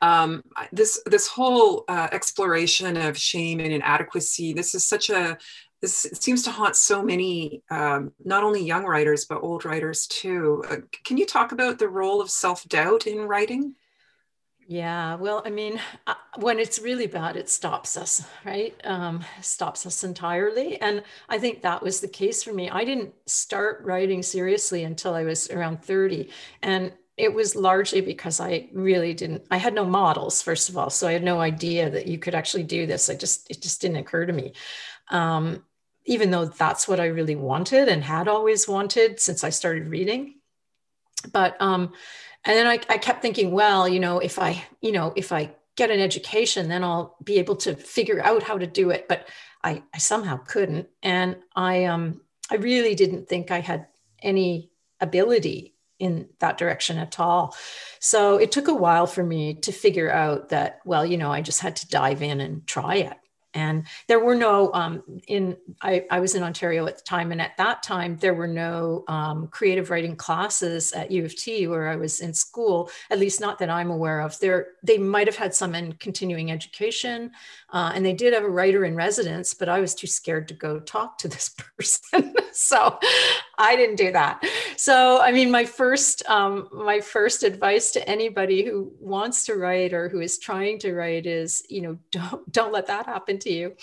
Um, 0.02 0.42
this 0.72 1.00
this 1.06 1.26
whole 1.26 1.84
uh, 1.88 2.08
exploration 2.12 2.96
of 2.96 3.16
shame 3.16 3.60
and 3.60 3.72
inadequacy. 3.72 4.52
This 4.52 4.74
is 4.74 4.86
such 4.86 5.10
a 5.10 5.38
this 5.80 6.06
seems 6.12 6.42
to 6.42 6.50
haunt 6.50 6.76
so 6.76 7.02
many, 7.02 7.62
um, 7.70 8.12
not 8.24 8.44
only 8.44 8.62
young 8.62 8.84
writers 8.84 9.24
but 9.24 9.42
old 9.42 9.64
writers 9.64 10.06
too. 10.06 10.64
Uh, 10.68 10.76
can 11.04 11.16
you 11.16 11.26
talk 11.26 11.52
about 11.52 11.78
the 11.78 11.88
role 11.88 12.20
of 12.20 12.30
self 12.30 12.68
doubt 12.68 13.06
in 13.06 13.20
writing? 13.20 13.74
Yeah, 14.66 15.16
well, 15.16 15.42
I 15.44 15.50
mean, 15.50 15.80
uh, 16.06 16.14
when 16.36 16.60
it's 16.60 16.78
really 16.78 17.08
bad, 17.08 17.36
it 17.36 17.48
stops 17.50 17.96
us, 17.96 18.24
right? 18.44 18.72
Um, 18.84 19.24
stops 19.40 19.84
us 19.84 20.04
entirely. 20.04 20.80
And 20.80 21.02
I 21.28 21.40
think 21.40 21.62
that 21.62 21.82
was 21.82 22.00
the 22.00 22.06
case 22.06 22.44
for 22.44 22.52
me. 22.52 22.70
I 22.70 22.84
didn't 22.84 23.12
start 23.26 23.82
writing 23.84 24.22
seriously 24.22 24.84
until 24.84 25.14
I 25.14 25.24
was 25.24 25.50
around 25.50 25.82
30. 25.82 26.30
And 26.62 26.92
it 27.16 27.34
was 27.34 27.56
largely 27.56 28.00
because 28.00 28.38
I 28.38 28.68
really 28.72 29.12
didn't, 29.12 29.44
I 29.50 29.56
had 29.56 29.74
no 29.74 29.84
models, 29.84 30.40
first 30.40 30.68
of 30.68 30.78
all. 30.78 30.88
So 30.88 31.08
I 31.08 31.12
had 31.14 31.24
no 31.24 31.40
idea 31.40 31.90
that 31.90 32.06
you 32.06 32.18
could 32.18 32.36
actually 32.36 32.62
do 32.62 32.86
this. 32.86 33.10
I 33.10 33.16
just, 33.16 33.50
it 33.50 33.60
just 33.60 33.80
didn't 33.80 33.96
occur 33.96 34.24
to 34.24 34.32
me. 34.32 34.52
Um, 35.08 35.64
even 36.10 36.30
though 36.30 36.44
that's 36.44 36.86
what 36.86 37.00
I 37.00 37.06
really 37.06 37.36
wanted 37.36 37.88
and 37.88 38.02
had 38.02 38.28
always 38.28 38.68
wanted 38.68 39.20
since 39.20 39.44
I 39.44 39.50
started 39.50 39.88
reading. 39.88 40.34
But, 41.32 41.60
um, 41.60 41.92
and 42.44 42.56
then 42.56 42.66
I, 42.66 42.80
I 42.88 42.98
kept 42.98 43.22
thinking 43.22 43.52
well 43.52 43.88
you 43.88 44.00
know 44.00 44.18
if 44.18 44.38
i 44.38 44.62
you 44.80 44.92
know 44.92 45.12
if 45.16 45.32
i 45.32 45.50
get 45.76 45.90
an 45.90 46.00
education 46.00 46.68
then 46.68 46.84
i'll 46.84 47.16
be 47.22 47.38
able 47.38 47.56
to 47.56 47.74
figure 47.74 48.20
out 48.22 48.42
how 48.42 48.58
to 48.58 48.66
do 48.66 48.90
it. 48.90 49.08
But 49.08 49.28
i, 49.62 49.82
I 49.94 49.98
somehow 49.98 50.38
couldn't. 50.38 50.88
And 51.02 51.36
i 51.54 51.84
um 51.84 52.20
i 52.50 52.56
really 52.56 52.94
didn't 52.94 53.28
think 53.28 53.50
i 53.50 53.60
had 53.60 53.86
any 54.22 54.70
ability 55.00 55.74
in 55.98 56.28
that 56.38 56.56
direction 56.56 56.96
at 56.96 57.20
all. 57.20 57.54
So 57.98 58.38
it 58.38 58.52
took 58.52 58.68
a 58.68 58.74
while 58.74 59.06
for 59.06 59.22
me 59.22 59.54
to 59.56 59.72
figure 59.72 60.10
out 60.10 60.48
that 60.48 60.80
well 60.84 61.04
you 61.04 61.18
know 61.18 61.30
i 61.30 61.42
just 61.42 61.60
had 61.60 61.76
to 61.76 61.88
dive 61.88 62.22
in 62.22 62.40
and 62.40 62.66
try 62.66 62.96
it 62.96 63.16
and 63.54 63.86
there 64.06 64.20
were 64.20 64.34
no 64.34 64.72
um, 64.72 65.02
in 65.26 65.56
I, 65.82 66.04
I, 66.10 66.20
was 66.20 66.34
in 66.34 66.42
ontario 66.42 66.86
at 66.86 66.96
the 66.96 67.02
time 67.02 67.32
and 67.32 67.40
at 67.40 67.56
that 67.56 67.82
time 67.82 68.16
there 68.18 68.34
were 68.34 68.46
no 68.46 69.04
um, 69.08 69.48
creative 69.48 69.90
writing 69.90 70.16
classes 70.16 70.92
at 70.92 71.10
u 71.10 71.24
of 71.24 71.34
t 71.36 71.66
where 71.66 71.88
i 71.88 71.96
was 71.96 72.20
in 72.20 72.32
school 72.32 72.90
at 73.10 73.18
least 73.18 73.40
not 73.40 73.58
that 73.58 73.70
i'm 73.70 73.90
aware 73.90 74.20
of. 74.20 74.38
There 74.38 74.68
they 74.82 74.98
might 74.98 75.26
have 75.26 75.36
had 75.36 75.54
some 75.54 75.74
in 75.74 75.92
continuing 75.94 76.50
education 76.50 77.32
uh, 77.72 77.92
and 77.94 78.04
they 78.04 78.12
did 78.12 78.34
have 78.34 78.44
a 78.44 78.50
writer 78.50 78.84
in 78.84 78.94
residence 78.94 79.54
but 79.54 79.68
i 79.68 79.80
was 79.80 79.94
too 79.94 80.06
scared 80.06 80.48
to 80.48 80.54
go 80.54 80.80
talk 80.80 81.18
to 81.18 81.28
this 81.28 81.50
person. 81.78 82.34
So 82.52 82.98
i 83.60 83.76
didn't 83.76 83.96
do 83.96 84.10
that 84.10 84.42
so 84.76 85.20
i 85.20 85.30
mean 85.30 85.50
my 85.50 85.64
first 85.64 86.28
um, 86.28 86.68
my 86.72 87.00
first 87.00 87.42
advice 87.42 87.92
to 87.92 88.08
anybody 88.08 88.64
who 88.64 88.92
wants 88.98 89.44
to 89.46 89.54
write 89.54 89.92
or 89.92 90.08
who 90.08 90.20
is 90.20 90.38
trying 90.38 90.78
to 90.78 90.94
write 90.94 91.26
is 91.26 91.62
you 91.68 91.82
know 91.82 91.98
don't 92.10 92.50
don't 92.52 92.72
let 92.72 92.86
that 92.86 93.06
happen 93.06 93.38
to 93.38 93.50
you. 93.50 93.74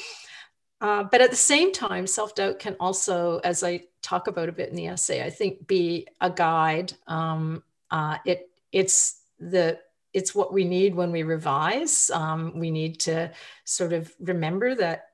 Uh, 0.80 1.04
but 1.04 1.22
at 1.22 1.32
the 1.32 1.36
same 1.36 1.72
time, 1.72 2.06
self 2.06 2.36
doubt 2.36 2.60
can 2.60 2.76
also, 2.80 3.40
as 3.40 3.64
I 3.64 3.84
talk 4.04 4.28
about 4.28 4.50
a 4.50 4.52
bit 4.52 4.70
in 4.70 4.76
the 4.76 4.88
essay, 4.88 5.26
I 5.26 5.30
think 5.30 5.68
be 5.68 6.08
a 6.22 6.30
guide. 6.30 6.94
Um, 7.08 7.64
uh, 7.90 8.18
it 8.26 8.50
it's 8.72 9.22
the 9.40 9.80
it's 10.14 10.36
what 10.36 10.54
we 10.54 10.64
need 10.64 10.94
when 10.94 11.12
we 11.12 11.24
revise. 11.24 12.12
Um, 12.12 12.60
we 12.60 12.70
need 12.70 13.00
to 13.02 13.32
sort 13.66 13.94
of 13.94 14.14
remember 14.20 14.76
that 14.76 15.07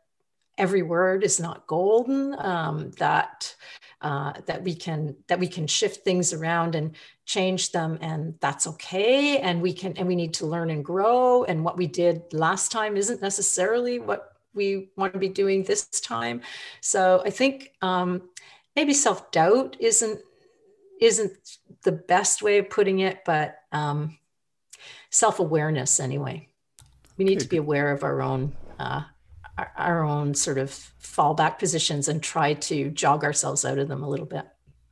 every 0.58 0.82
word 0.82 1.24
is 1.24 1.40
not 1.40 1.68
golden. 1.68 2.36
Um, 2.40 2.92
that 2.98 3.56
uh, 4.02 4.34
that 4.46 4.62
we 4.64 4.76
can 4.76 5.16
that 5.28 5.40
we 5.40 5.48
can 5.48 5.66
shift 5.66 6.04
things 6.04 6.34
around 6.34 6.76
and 6.76 6.96
change 7.26 7.72
them 7.72 7.98
and 8.02 8.36
that's 8.42 8.68
okay 8.68 9.38
and 9.38 9.62
we 9.62 9.72
can 9.72 9.96
and 9.98 10.08
we 10.08 10.16
need 10.16 10.34
to 10.34 10.46
learn 10.46 10.70
and 10.70 10.84
grow 10.84 11.46
and 11.46 11.64
what 11.64 11.78
we 11.78 11.88
did 11.88 12.22
last 12.34 12.70
time 12.70 12.98
isn't 12.98 13.22
necessarily 13.22 14.00
what 14.00 14.34
we 14.54 14.90
want 14.98 15.14
to 15.14 15.20
be 15.20 15.30
doing 15.30 15.64
this 15.64 15.86
time. 16.02 16.42
So 16.82 17.24
I 17.26 17.30
think 17.30 17.72
um, 17.82 18.24
maybe 18.76 18.94
self 18.94 19.32
doubt 19.32 19.78
isn't 19.80 20.20
isn't 21.02 21.58
the 21.84 21.92
best 21.92 22.42
way 22.42 22.60
of 22.60 22.70
putting 22.70 23.00
it, 23.00 23.24
but 23.26 23.60
um, 23.72 24.18
self 25.10 25.40
awareness 25.40 26.00
anyway. 26.00 26.48
We 27.18 27.26
need 27.26 27.40
to 27.42 27.48
be 27.48 27.58
aware 27.58 27.92
of 27.92 28.04
our 28.04 28.22
own 28.22 28.54
uh, 28.80 29.04
our, 29.78 30.04
own 30.04 30.34
sort 30.34 30.58
of 30.58 30.70
fallback 31.02 31.60
positions 31.60 32.08
and 32.08 32.22
try 32.22 32.54
to 32.54 32.90
jog 32.90 33.24
ourselves 33.24 33.64
out 33.66 33.78
of 33.78 33.88
them 33.88 34.04
a 34.04 34.10
little 34.10 34.26
bit. 34.26 34.46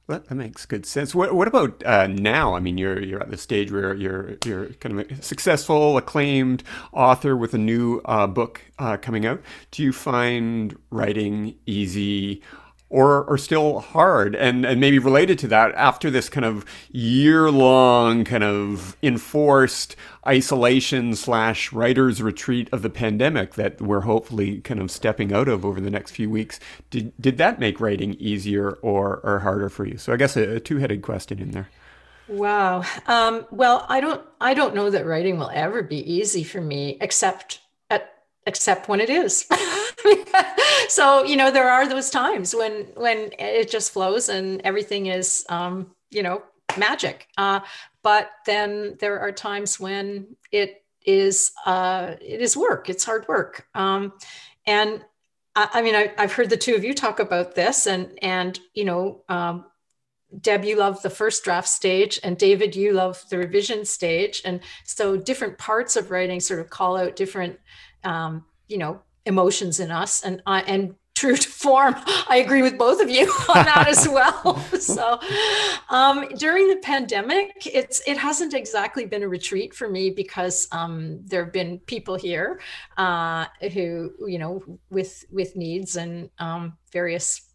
That, 0.07 0.27
that 0.27 0.35
makes 0.35 0.65
good 0.65 0.85
sense. 0.85 1.15
What, 1.15 1.33
what 1.33 1.47
about 1.47 1.83
uh, 1.85 2.07
now? 2.07 2.55
I 2.55 2.59
mean, 2.59 2.77
you're 2.77 3.01
you're 3.01 3.21
at 3.21 3.31
the 3.31 3.37
stage 3.37 3.71
where 3.71 3.93
you're 3.93 4.35
you're 4.45 4.67
kind 4.73 4.99
of 4.99 5.11
a 5.11 5.21
successful, 5.21 5.97
acclaimed 5.97 6.63
author 6.91 7.37
with 7.37 7.53
a 7.53 7.57
new 7.57 8.01
uh, 8.05 8.27
book 8.27 8.61
uh, 8.77 8.97
coming 8.97 9.25
out. 9.25 9.41
Do 9.69 9.83
you 9.83 9.93
find 9.93 10.77
writing 10.89 11.55
easy, 11.65 12.41
or 12.91 13.27
are 13.29 13.37
still 13.37 13.79
hard. 13.79 14.35
And 14.35 14.65
and 14.65 14.79
maybe 14.79 14.99
related 14.99 15.39
to 15.39 15.47
that 15.47 15.73
after 15.75 16.11
this 16.11 16.29
kind 16.29 16.45
of 16.45 16.65
year 16.91 17.49
long 17.49 18.23
kind 18.25 18.43
of 18.43 18.97
enforced 19.01 19.95
isolation 20.27 21.15
slash 21.15 21.71
writers 21.73 22.21
retreat 22.21 22.69
of 22.71 22.83
the 22.83 22.89
pandemic 22.89 23.55
that 23.55 23.81
we're 23.81 24.01
hopefully 24.01 24.59
kind 24.59 24.79
of 24.79 24.91
stepping 24.91 25.33
out 25.33 25.47
of 25.47 25.65
over 25.65 25.81
the 25.81 25.89
next 25.89 26.11
few 26.11 26.29
weeks 26.29 26.59
did 26.91 27.13
did 27.19 27.37
that 27.37 27.59
make 27.59 27.79
writing 27.79 28.13
easier 28.15 28.73
or 28.81 29.21
or 29.23 29.39
harder 29.39 29.69
for 29.69 29.85
you? 29.85 29.97
So 29.97 30.13
i 30.13 30.17
guess 30.17 30.35
a, 30.35 30.57
a 30.57 30.59
two-headed 30.59 31.01
question 31.01 31.39
in 31.39 31.51
there. 31.51 31.69
Wow. 32.27 32.83
Um, 33.07 33.45
well 33.51 33.85
i 33.87 34.01
don't 34.01 34.21
i 34.41 34.53
don't 34.53 34.75
know 34.75 34.89
that 34.89 35.05
writing 35.05 35.39
will 35.39 35.51
ever 35.53 35.81
be 35.81 36.13
easy 36.13 36.43
for 36.43 36.59
me 36.59 36.97
except 36.99 37.61
except 38.45 38.87
when 38.89 38.99
it 38.99 39.09
is. 39.09 39.47
So 40.91 41.23
you 41.23 41.37
know 41.37 41.51
there 41.51 41.71
are 41.71 41.87
those 41.87 42.09
times 42.09 42.53
when 42.53 42.87
when 42.95 43.31
it 43.39 43.71
just 43.71 43.93
flows 43.93 44.27
and 44.27 44.61
everything 44.65 45.05
is 45.05 45.45
um, 45.47 45.95
you 46.09 46.21
know 46.21 46.43
magic. 46.77 47.27
Uh, 47.37 47.61
but 48.03 48.29
then 48.45 48.97
there 48.99 49.21
are 49.21 49.31
times 49.31 49.79
when 49.79 50.35
it 50.51 50.83
is 51.05 51.53
uh, 51.65 52.15
it 52.19 52.41
is 52.41 52.57
work. 52.57 52.89
It's 52.89 53.05
hard 53.05 53.25
work. 53.29 53.67
Um, 53.73 54.11
and 54.67 55.05
I, 55.55 55.69
I 55.75 55.81
mean 55.81 55.95
I, 55.95 56.13
have 56.17 56.33
heard 56.33 56.49
the 56.49 56.57
two 56.57 56.75
of 56.75 56.83
you 56.83 56.93
talk 56.93 57.21
about 57.21 57.55
this 57.55 57.87
and 57.87 58.19
and 58.21 58.59
you 58.73 58.83
know 58.83 59.23
um, 59.29 59.63
Deb, 60.41 60.65
you 60.65 60.77
love 60.77 61.01
the 61.01 61.09
first 61.09 61.43
draft 61.43 61.67
stage, 61.67 62.19
and 62.23 62.37
David, 62.37 62.75
you 62.75 62.93
love 62.93 63.23
the 63.29 63.37
revision 63.37 63.83
stage. 63.83 64.41
And 64.45 64.61
so 64.85 65.17
different 65.17 65.57
parts 65.57 65.95
of 65.95 66.09
writing 66.09 66.39
sort 66.39 66.61
of 66.61 66.69
call 66.69 66.95
out 66.95 67.17
different, 67.17 67.59
um, 68.03 68.45
you 68.67 68.77
know, 68.77 69.01
emotions 69.25 69.79
in 69.79 69.91
us 69.91 70.23
and 70.23 70.41
I 70.45 70.61
and 70.61 70.95
true 71.21 71.35
to 71.35 71.49
form, 71.49 71.95
I 72.27 72.37
agree 72.37 72.63
with 72.63 72.79
both 72.79 72.99
of 72.99 73.07
you 73.09 73.31
on 73.49 73.65
that 73.65 73.87
as 73.87 74.07
well. 74.07 74.63
So, 74.81 75.19
um, 75.89 76.27
during 76.37 76.67
the 76.67 76.77
pandemic, 76.77 77.67
it's 77.67 78.01
it 78.07 78.17
hasn't 78.17 78.55
exactly 78.55 79.05
been 79.05 79.21
a 79.21 79.29
retreat 79.29 79.75
for 79.75 79.87
me 79.87 80.09
because 80.09 80.67
um, 80.71 81.19
there 81.23 81.43
have 81.43 81.53
been 81.53 81.77
people 81.79 82.15
here 82.15 82.59
uh, 82.97 83.45
who 83.73 84.11
you 84.27 84.39
know 84.39 84.63
with 84.89 85.23
with 85.31 85.55
needs 85.55 85.97
and 85.97 86.31
um, 86.39 86.77
various 86.91 87.53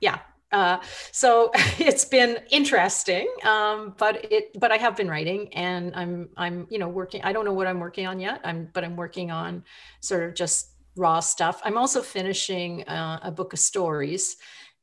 yeah 0.00 0.18
uh, 0.52 0.78
so 1.12 1.50
it's 1.78 2.04
been 2.04 2.38
interesting 2.50 3.28
um, 3.44 3.94
but 3.98 4.32
it 4.32 4.58
but 4.58 4.70
i 4.70 4.76
have 4.76 4.96
been 4.96 5.08
writing 5.08 5.52
and 5.54 5.94
i'm 5.94 6.28
i'm 6.36 6.66
you 6.70 6.78
know 6.78 6.88
working 6.88 7.20
i 7.22 7.32
don't 7.32 7.44
know 7.44 7.52
what 7.52 7.66
i'm 7.66 7.80
working 7.80 8.06
on 8.06 8.20
yet. 8.20 8.40
I'm 8.44 8.70
but 8.72 8.84
i'm 8.84 8.96
working 8.96 9.30
on 9.30 9.64
sort 10.00 10.22
of 10.22 10.34
just 10.34 10.72
raw 10.96 11.20
stuff. 11.20 11.60
I'm 11.62 11.76
also 11.76 12.00
finishing 12.00 12.82
uh, 12.88 13.20
a 13.22 13.30
book 13.30 13.52
of 13.52 13.58
stories 13.58 14.36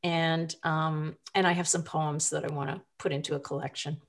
and 0.03 0.53
um, 0.63 1.15
and 1.33 1.47
i 1.47 1.51
have 1.51 1.67
some 1.67 1.83
poems 1.83 2.29
that 2.29 2.43
i 2.43 2.53
want 2.53 2.69
to 2.69 2.81
put 2.99 3.11
into 3.11 3.35
a 3.35 3.39
collection. 3.39 4.01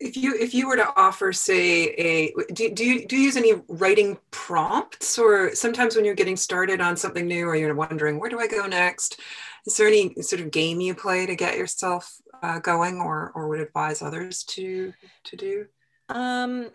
If 0.00 0.16
you 0.16 0.36
if 0.38 0.54
you 0.54 0.68
were 0.68 0.76
to 0.76 0.92
offer 0.96 1.32
say 1.32 1.86
a 1.94 2.32
do, 2.52 2.70
do 2.70 2.84
you 2.84 3.06
do 3.06 3.16
you 3.16 3.22
use 3.22 3.36
any 3.36 3.54
writing 3.68 4.18
prompts? 4.30 5.18
Or 5.18 5.54
sometimes 5.54 5.96
when 5.96 6.04
you're 6.04 6.14
getting 6.14 6.36
started 6.36 6.80
on 6.80 6.96
something 6.96 7.26
new 7.26 7.46
or 7.46 7.56
you're 7.56 7.74
wondering 7.74 8.20
where 8.20 8.30
do 8.30 8.38
i 8.38 8.46
go 8.46 8.66
next 8.66 9.20
is 9.68 9.76
there 9.76 9.86
any 9.86 10.14
sort 10.22 10.40
of 10.40 10.50
game 10.50 10.80
you 10.80 10.94
play 10.94 11.26
to 11.26 11.36
get 11.36 11.58
yourself 11.58 12.16
uh, 12.42 12.58
going 12.58 12.96
or 12.96 13.32
or 13.34 13.48
would 13.48 13.60
advise 13.60 14.00
others 14.02 14.42
to 14.44 14.92
to 15.24 15.36
do? 15.36 15.66
Um 16.08 16.70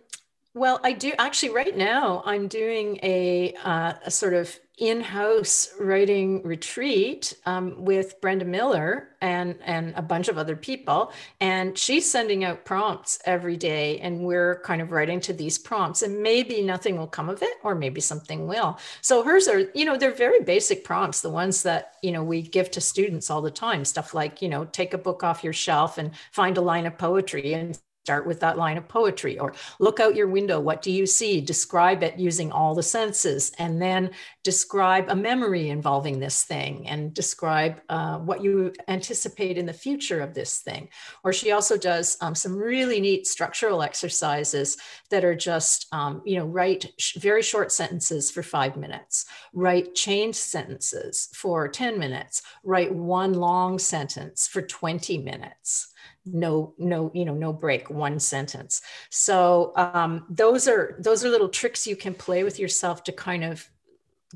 well 0.54 0.80
i 0.84 0.92
do 0.92 1.12
actually 1.18 1.52
right 1.52 1.78
now 1.78 2.22
i'm 2.26 2.48
doing 2.48 3.00
a, 3.04 3.54
uh, 3.64 3.94
a 4.06 4.12
sort 4.12 4.34
of 4.34 4.60
in-house 4.80 5.72
writing 5.80 6.42
retreat 6.42 7.36
um, 7.46 7.86
with 7.86 8.20
Brenda 8.22 8.46
Miller 8.46 9.10
and 9.22 9.56
and 9.64 9.94
a 9.96 10.02
bunch 10.02 10.28
of 10.30 10.38
other 10.38 10.56
people, 10.56 11.14
and 11.40 11.78
she's 11.78 12.10
sending 12.10 12.44
out 12.44 12.66
prompts 12.66 13.20
every 13.26 13.56
day, 13.56 14.00
and 14.00 14.26
we're 14.26 14.62
kind 14.62 14.82
of 14.82 14.92
writing 14.92 15.20
to 15.22 15.34
these 15.34 15.60
prompts, 15.60 16.02
and 16.02 16.24
maybe 16.24 16.64
nothing 16.64 16.98
will 16.98 17.08
come 17.08 17.30
of 17.30 17.44
it, 17.44 17.54
or 17.64 17.76
maybe 17.76 18.02
something 18.02 18.48
will. 18.48 18.80
So 19.02 19.24
hers 19.24 19.48
are, 19.48 19.70
you 19.76 19.86
know, 19.86 19.96
they're 19.96 20.12
very 20.12 20.42
basic 20.42 20.84
prompts, 20.84 21.22
the 21.22 21.30
ones 21.30 21.62
that 21.64 21.94
you 22.02 22.12
know 22.12 22.24
we 22.24 22.42
give 22.42 22.72
to 22.72 22.82
students 22.82 23.30
all 23.30 23.42
the 23.44 23.52
time, 23.52 23.86
stuff 23.86 24.16
like 24.16 24.42
you 24.42 24.50
know 24.50 24.66
take 24.66 24.94
a 24.96 24.98
book 24.98 25.24
off 25.24 25.44
your 25.44 25.54
shelf 25.54 26.00
and 26.00 26.12
find 26.32 26.58
a 26.58 26.62
line 26.62 26.88
of 26.88 26.98
poetry 26.98 27.54
and 27.54 27.80
start 28.04 28.28
with 28.28 28.42
that 28.42 28.58
line 28.58 28.78
of 28.78 28.86
poetry 28.88 29.40
or 29.40 29.54
look 29.80 30.02
out 30.02 30.16
your 30.16 30.28
window 30.28 30.60
what 30.60 30.82
do 30.82 30.92
you 30.92 31.06
see? 31.06 31.40
Describe 31.40 32.04
it 32.04 32.20
using 32.20 32.52
all 32.52 32.76
the 32.76 32.84
senses 32.84 33.54
and 33.60 33.82
then 33.82 34.12
describe 34.44 35.06
a 35.08 35.16
memory 35.16 35.70
involving 35.70 36.20
this 36.20 36.44
thing 36.44 36.86
and 36.90 37.14
describe 37.14 37.82
uh, 37.88 38.18
what 38.18 38.44
you 38.44 38.74
anticipate 38.90 39.58
in 39.58 39.66
the 39.66 39.72
future 39.72 40.20
of 40.20 40.34
this 40.34 40.60
thing. 40.60 40.90
Or 41.24 41.32
she 41.32 41.52
also 41.52 41.78
does 41.78 42.18
um, 42.20 42.36
some 42.36 42.58
really 42.58 43.00
neat 43.00 43.26
structural 43.26 43.82
exercises 43.82 44.76
that 45.10 45.24
are 45.24 45.36
just 45.36 45.88
um, 45.94 46.22
you 46.26 46.38
know 46.38 46.46
write 46.46 46.92
sh- 46.98 47.16
very 47.16 47.42
short 47.42 47.72
sentences 47.72 48.30
for 48.30 48.44
five 48.44 48.76
minutes. 48.76 49.26
Write 49.54 49.96
chained 49.96 50.36
sentences 50.36 51.30
for 51.34 51.70
10 51.70 51.98
minutes. 51.98 52.42
Write 52.66 52.94
one 52.94 53.34
long 53.34 53.80
sentence 53.80 54.46
for 54.48 54.62
20 54.62 55.20
minutes 55.20 55.93
no 56.26 56.74
no 56.78 57.12
you 57.14 57.26
know 57.26 57.34
no 57.34 57.52
break 57.52 57.90
one 57.90 58.20
sentence. 58.20 58.82
So 59.10 59.74
um, 59.76 60.26
those 60.30 60.68
are 60.68 60.96
those 61.00 61.24
are 61.24 61.30
little 61.30 61.50
tricks 61.50 61.88
you 61.88 61.96
can 61.96 62.14
play 62.14 62.44
with 62.44 62.60
yourself 62.60 63.04
to 63.06 63.12
kind 63.12 63.44
of 63.44 63.68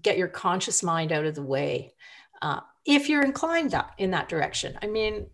get 0.01 0.17
your 0.17 0.27
conscious 0.27 0.83
mind 0.83 1.11
out 1.11 1.25
of 1.25 1.35
the 1.35 1.41
way 1.41 1.93
uh, 2.41 2.59
if 2.85 3.09
you're 3.09 3.23
inclined 3.23 3.71
that 3.71 3.91
in 3.97 4.11
that 4.11 4.29
direction. 4.29 4.77
I 4.81 4.87
mean 4.87 5.27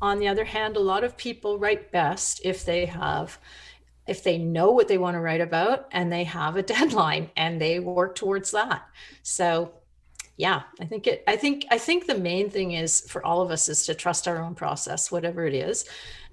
on 0.00 0.18
the 0.18 0.28
other 0.28 0.44
hand 0.44 0.76
a 0.76 0.80
lot 0.80 1.04
of 1.04 1.16
people 1.16 1.58
write 1.58 1.92
best 1.92 2.40
if 2.44 2.64
they 2.64 2.86
have 2.86 3.38
if 4.06 4.22
they 4.22 4.36
know 4.36 4.70
what 4.70 4.88
they 4.88 4.98
want 4.98 5.14
to 5.14 5.20
write 5.20 5.40
about 5.40 5.88
and 5.92 6.12
they 6.12 6.24
have 6.24 6.56
a 6.56 6.62
deadline 6.74 7.30
and 7.36 7.60
they 7.60 7.78
work 7.78 8.14
towards 8.14 8.50
that. 8.50 8.82
So 9.22 9.72
yeah 10.36 10.62
i 10.80 10.84
think 10.84 11.06
it 11.06 11.22
i 11.28 11.36
think 11.36 11.64
i 11.70 11.78
think 11.78 12.06
the 12.06 12.18
main 12.18 12.50
thing 12.50 12.72
is 12.72 13.02
for 13.08 13.24
all 13.24 13.40
of 13.40 13.50
us 13.50 13.68
is 13.68 13.86
to 13.86 13.94
trust 13.94 14.26
our 14.26 14.42
own 14.42 14.54
process 14.54 15.12
whatever 15.12 15.46
it 15.46 15.54
is. 15.54 15.84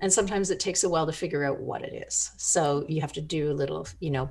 And 0.01 0.11
sometimes 0.11 0.49
it 0.49 0.59
takes 0.59 0.83
a 0.83 0.89
while 0.89 1.05
to 1.05 1.11
figure 1.11 1.43
out 1.43 1.59
what 1.59 1.83
it 1.83 2.07
is. 2.07 2.31
So 2.37 2.83
you 2.89 3.01
have 3.01 3.13
to 3.13 3.21
do 3.21 3.51
a 3.51 3.53
little 3.53 3.87
you 3.99 4.11
know 4.11 4.29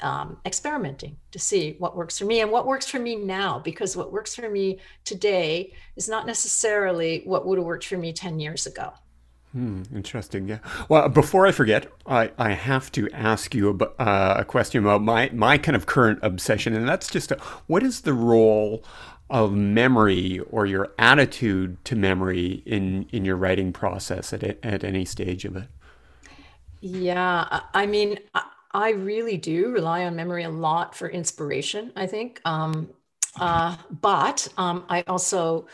um, 0.00 0.38
experimenting 0.46 1.16
to 1.32 1.40
see 1.40 1.74
what 1.78 1.96
works 1.96 2.18
for 2.18 2.24
me 2.24 2.40
and 2.40 2.52
what 2.52 2.66
works 2.66 2.88
for 2.88 3.00
me 3.00 3.16
now 3.16 3.58
because 3.58 3.96
what 3.96 4.12
works 4.12 4.32
for 4.32 4.48
me 4.48 4.78
today 5.04 5.72
is 5.96 6.08
not 6.08 6.24
necessarily 6.24 7.22
what 7.24 7.44
would 7.46 7.58
have 7.58 7.66
worked 7.66 7.86
for 7.86 7.98
me 7.98 8.12
10 8.12 8.38
years 8.38 8.66
ago 8.66 8.92
Hmm, 9.58 9.82
interesting. 9.92 10.46
Yeah. 10.46 10.60
Well, 10.88 11.08
before 11.08 11.44
I 11.44 11.50
forget, 11.50 11.90
I, 12.06 12.30
I 12.38 12.52
have 12.52 12.92
to 12.92 13.10
ask 13.10 13.56
you 13.56 13.70
a, 13.70 13.84
uh, 14.00 14.34
a 14.38 14.44
question 14.44 14.84
about 14.84 15.02
my, 15.02 15.30
my 15.32 15.58
kind 15.58 15.74
of 15.74 15.84
current 15.84 16.20
obsession, 16.22 16.74
and 16.74 16.88
that's 16.88 17.10
just 17.10 17.32
a, 17.32 17.38
what 17.66 17.82
is 17.82 18.02
the 18.02 18.12
role 18.12 18.84
of 19.28 19.52
memory 19.52 20.38
or 20.48 20.64
your 20.64 20.92
attitude 20.96 21.84
to 21.86 21.96
memory 21.96 22.62
in, 22.66 23.08
in 23.10 23.24
your 23.24 23.34
writing 23.34 23.72
process 23.72 24.32
at, 24.32 24.44
at 24.44 24.84
any 24.84 25.04
stage 25.04 25.44
of 25.44 25.56
it? 25.56 25.66
Yeah, 26.80 27.62
I 27.74 27.86
mean, 27.86 28.20
I 28.72 28.90
really 28.90 29.38
do 29.38 29.72
rely 29.72 30.04
on 30.04 30.14
memory 30.14 30.44
a 30.44 30.50
lot 30.50 30.94
for 30.94 31.08
inspiration, 31.08 31.92
I 31.96 32.06
think. 32.06 32.40
Um, 32.44 32.90
uh, 33.40 33.76
but 33.90 34.46
um, 34.56 34.84
I 34.88 35.02
also 35.08 35.66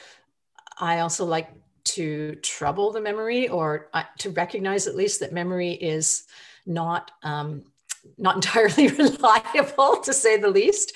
I 0.78 1.00
also 1.00 1.24
like 1.24 1.50
to 1.84 2.34
trouble 2.36 2.90
the 2.92 3.00
memory 3.00 3.48
or 3.48 3.88
uh, 3.92 4.04
to 4.18 4.30
recognize 4.30 4.86
at 4.86 4.96
least 4.96 5.20
that 5.20 5.32
memory 5.32 5.72
is 5.72 6.24
not 6.66 7.10
um, 7.22 7.64
not 8.18 8.34
entirely 8.40 8.88
reliable 8.98 10.00
to 10.00 10.12
say 10.12 10.36
the 10.36 10.50
least. 10.50 10.92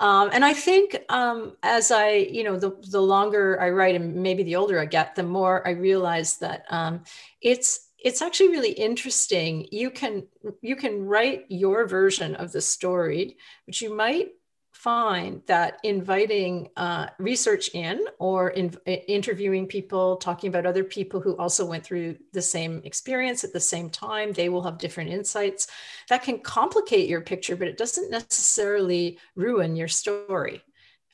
Um, 0.00 0.30
and 0.32 0.44
i 0.44 0.52
think 0.52 0.96
um, 1.08 1.56
as 1.62 1.90
i 1.90 2.10
you 2.10 2.44
know 2.44 2.56
the, 2.56 2.76
the 2.90 3.00
longer 3.00 3.60
i 3.60 3.70
write 3.70 3.94
and 3.94 4.14
maybe 4.14 4.42
the 4.42 4.56
older 4.56 4.80
i 4.80 4.84
get 4.84 5.14
the 5.14 5.22
more 5.22 5.66
i 5.66 5.70
realize 5.70 6.36
that 6.38 6.64
um, 6.70 7.02
it's 7.40 7.88
it's 7.98 8.22
actually 8.22 8.50
really 8.50 8.72
interesting. 8.72 9.66
You 9.72 9.90
can 9.90 10.26
you 10.62 10.76
can 10.76 11.04
write 11.04 11.46
your 11.48 11.86
version 11.86 12.36
of 12.36 12.52
the 12.52 12.60
story 12.60 13.36
but 13.66 13.80
you 13.80 13.94
might 13.94 14.28
find 14.78 15.42
that 15.46 15.80
inviting 15.82 16.68
uh, 16.76 17.08
research 17.18 17.74
in 17.74 18.06
or 18.20 18.50
in, 18.50 18.72
interviewing 18.86 19.66
people, 19.66 20.16
talking 20.18 20.46
about 20.48 20.66
other 20.66 20.84
people 20.84 21.20
who 21.20 21.36
also 21.36 21.66
went 21.66 21.82
through 21.82 22.16
the 22.32 22.40
same 22.40 22.80
experience 22.84 23.42
at 23.42 23.52
the 23.52 23.58
same 23.58 23.90
time, 23.90 24.32
they 24.32 24.48
will 24.48 24.62
have 24.62 24.78
different 24.78 25.10
insights. 25.10 25.66
That 26.08 26.22
can 26.22 26.38
complicate 26.38 27.08
your 27.08 27.22
picture, 27.22 27.56
but 27.56 27.66
it 27.66 27.76
doesn't 27.76 28.08
necessarily 28.08 29.18
ruin 29.34 29.74
your 29.74 29.88
story. 29.88 30.62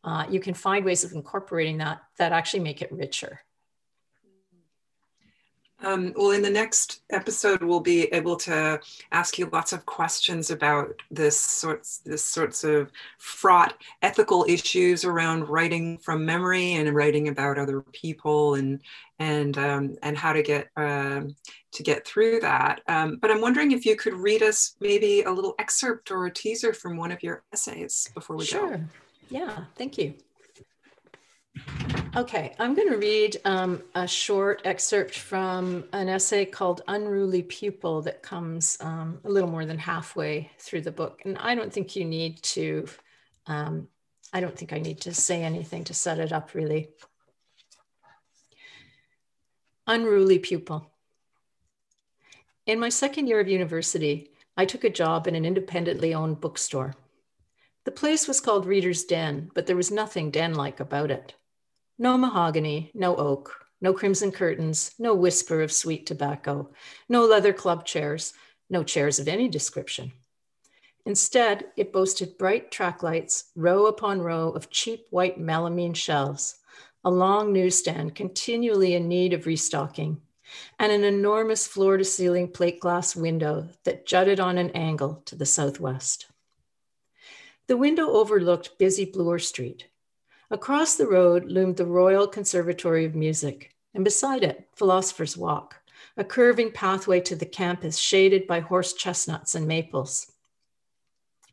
Uh, 0.04 0.26
you 0.28 0.40
can 0.40 0.52
find 0.52 0.84
ways 0.84 1.02
of 1.02 1.12
incorporating 1.12 1.78
that 1.78 2.02
that 2.18 2.32
actually 2.32 2.60
make 2.60 2.82
it 2.82 2.92
richer. 2.92 3.40
Um, 5.82 6.14
well, 6.16 6.30
in 6.30 6.42
the 6.42 6.50
next 6.50 7.02
episode, 7.10 7.62
we'll 7.62 7.80
be 7.80 8.04
able 8.04 8.36
to 8.36 8.80
ask 9.12 9.38
you 9.38 9.48
lots 9.52 9.72
of 9.72 9.84
questions 9.84 10.50
about 10.50 10.94
this 11.10 11.38
sorts, 11.38 11.98
this 11.98 12.24
sorts 12.24 12.64
of 12.64 12.90
fraught 13.18 13.74
ethical 14.02 14.46
issues 14.48 15.04
around 15.04 15.48
writing 15.48 15.98
from 15.98 16.24
memory 16.24 16.74
and 16.74 16.94
writing 16.94 17.28
about 17.28 17.58
other 17.58 17.82
people 17.92 18.54
and 18.54 18.80
and 19.18 19.58
um, 19.58 19.96
and 20.02 20.16
how 20.16 20.32
to 20.32 20.42
get 20.42 20.70
uh, 20.76 21.22
to 21.72 21.82
get 21.82 22.06
through 22.06 22.40
that. 22.40 22.80
Um, 22.88 23.18
but 23.20 23.30
I'm 23.30 23.40
wondering 23.40 23.72
if 23.72 23.84
you 23.84 23.96
could 23.96 24.14
read 24.14 24.42
us 24.42 24.76
maybe 24.80 25.22
a 25.22 25.30
little 25.30 25.54
excerpt 25.58 26.10
or 26.10 26.26
a 26.26 26.32
teaser 26.32 26.72
from 26.72 26.96
one 26.96 27.12
of 27.12 27.22
your 27.22 27.42
essays 27.52 28.10
before 28.14 28.36
we 28.36 28.44
sure. 28.44 28.70
go. 28.70 28.76
Sure. 28.76 28.88
Yeah. 29.28 29.64
Thank 29.76 29.98
you. 29.98 30.14
Okay, 32.16 32.54
I'm 32.60 32.76
going 32.76 32.90
to 32.90 32.96
read 32.96 33.38
um, 33.44 33.82
a 33.96 34.06
short 34.06 34.62
excerpt 34.64 35.18
from 35.18 35.82
an 35.92 36.08
essay 36.08 36.44
called 36.44 36.82
Unruly 36.86 37.42
Pupil 37.42 38.02
that 38.02 38.22
comes 38.22 38.78
um, 38.80 39.18
a 39.24 39.28
little 39.28 39.50
more 39.50 39.66
than 39.66 39.78
halfway 39.78 40.48
through 40.60 40.82
the 40.82 40.92
book. 40.92 41.22
And 41.24 41.36
I 41.38 41.56
don't 41.56 41.72
think 41.72 41.96
you 41.96 42.04
need 42.04 42.40
to, 42.42 42.86
um, 43.48 43.88
I 44.32 44.40
don't 44.40 44.56
think 44.56 44.72
I 44.72 44.78
need 44.78 45.00
to 45.00 45.12
say 45.12 45.42
anything 45.42 45.82
to 45.84 45.94
set 45.94 46.20
it 46.20 46.30
up 46.30 46.54
really. 46.54 46.90
Unruly 49.88 50.38
Pupil. 50.38 50.88
In 52.64 52.78
my 52.78 52.90
second 52.90 53.26
year 53.26 53.40
of 53.40 53.48
university, 53.48 54.30
I 54.56 54.66
took 54.66 54.84
a 54.84 54.88
job 54.88 55.26
in 55.26 55.34
an 55.34 55.44
independently 55.44 56.14
owned 56.14 56.40
bookstore. 56.40 56.94
The 57.84 57.90
place 57.90 58.28
was 58.28 58.40
called 58.40 58.66
Reader's 58.66 59.02
Den, 59.02 59.50
but 59.52 59.66
there 59.66 59.74
was 59.74 59.90
nothing 59.90 60.30
den 60.30 60.54
like 60.54 60.78
about 60.78 61.10
it. 61.10 61.34
No 61.98 62.18
mahogany, 62.18 62.90
no 62.92 63.14
oak, 63.14 63.66
no 63.80 63.92
crimson 63.92 64.32
curtains, 64.32 64.94
no 64.98 65.14
whisper 65.14 65.62
of 65.62 65.70
sweet 65.70 66.06
tobacco, 66.06 66.70
no 67.08 67.24
leather 67.24 67.52
club 67.52 67.86
chairs, 67.86 68.32
no 68.68 68.82
chairs 68.82 69.20
of 69.20 69.28
any 69.28 69.48
description. 69.48 70.12
Instead, 71.06 71.66
it 71.76 71.92
boasted 71.92 72.36
bright 72.36 72.70
track 72.70 73.02
lights, 73.02 73.50
row 73.54 73.86
upon 73.86 74.22
row 74.22 74.48
of 74.50 74.70
cheap 74.70 75.06
white 75.10 75.38
melamine 75.38 75.94
shelves, 75.94 76.56
a 77.04 77.10
long 77.10 77.52
newsstand 77.52 78.14
continually 78.14 78.94
in 78.94 79.06
need 79.06 79.32
of 79.32 79.46
restocking, 79.46 80.20
and 80.78 80.90
an 80.90 81.04
enormous 81.04 81.66
floor 81.66 81.96
to 81.96 82.04
ceiling 82.04 82.48
plate 82.48 82.80
glass 82.80 83.14
window 83.14 83.68
that 83.84 84.06
jutted 84.06 84.40
on 84.40 84.58
an 84.58 84.70
angle 84.70 85.22
to 85.26 85.36
the 85.36 85.46
southwest. 85.46 86.26
The 87.66 87.76
window 87.76 88.10
overlooked 88.10 88.78
busy 88.78 89.04
Bloor 89.04 89.38
Street. 89.38 89.86
Across 90.54 90.94
the 90.94 91.08
road 91.08 91.46
loomed 91.46 91.78
the 91.78 91.84
Royal 91.84 92.28
Conservatory 92.28 93.04
of 93.04 93.16
Music, 93.16 93.74
and 93.92 94.04
beside 94.04 94.44
it, 94.44 94.68
Philosopher's 94.76 95.36
Walk, 95.36 95.82
a 96.16 96.22
curving 96.22 96.70
pathway 96.70 97.20
to 97.22 97.34
the 97.34 97.44
campus 97.44 97.98
shaded 97.98 98.46
by 98.46 98.60
horse 98.60 98.92
chestnuts 98.92 99.56
and 99.56 99.66
maples. 99.66 100.30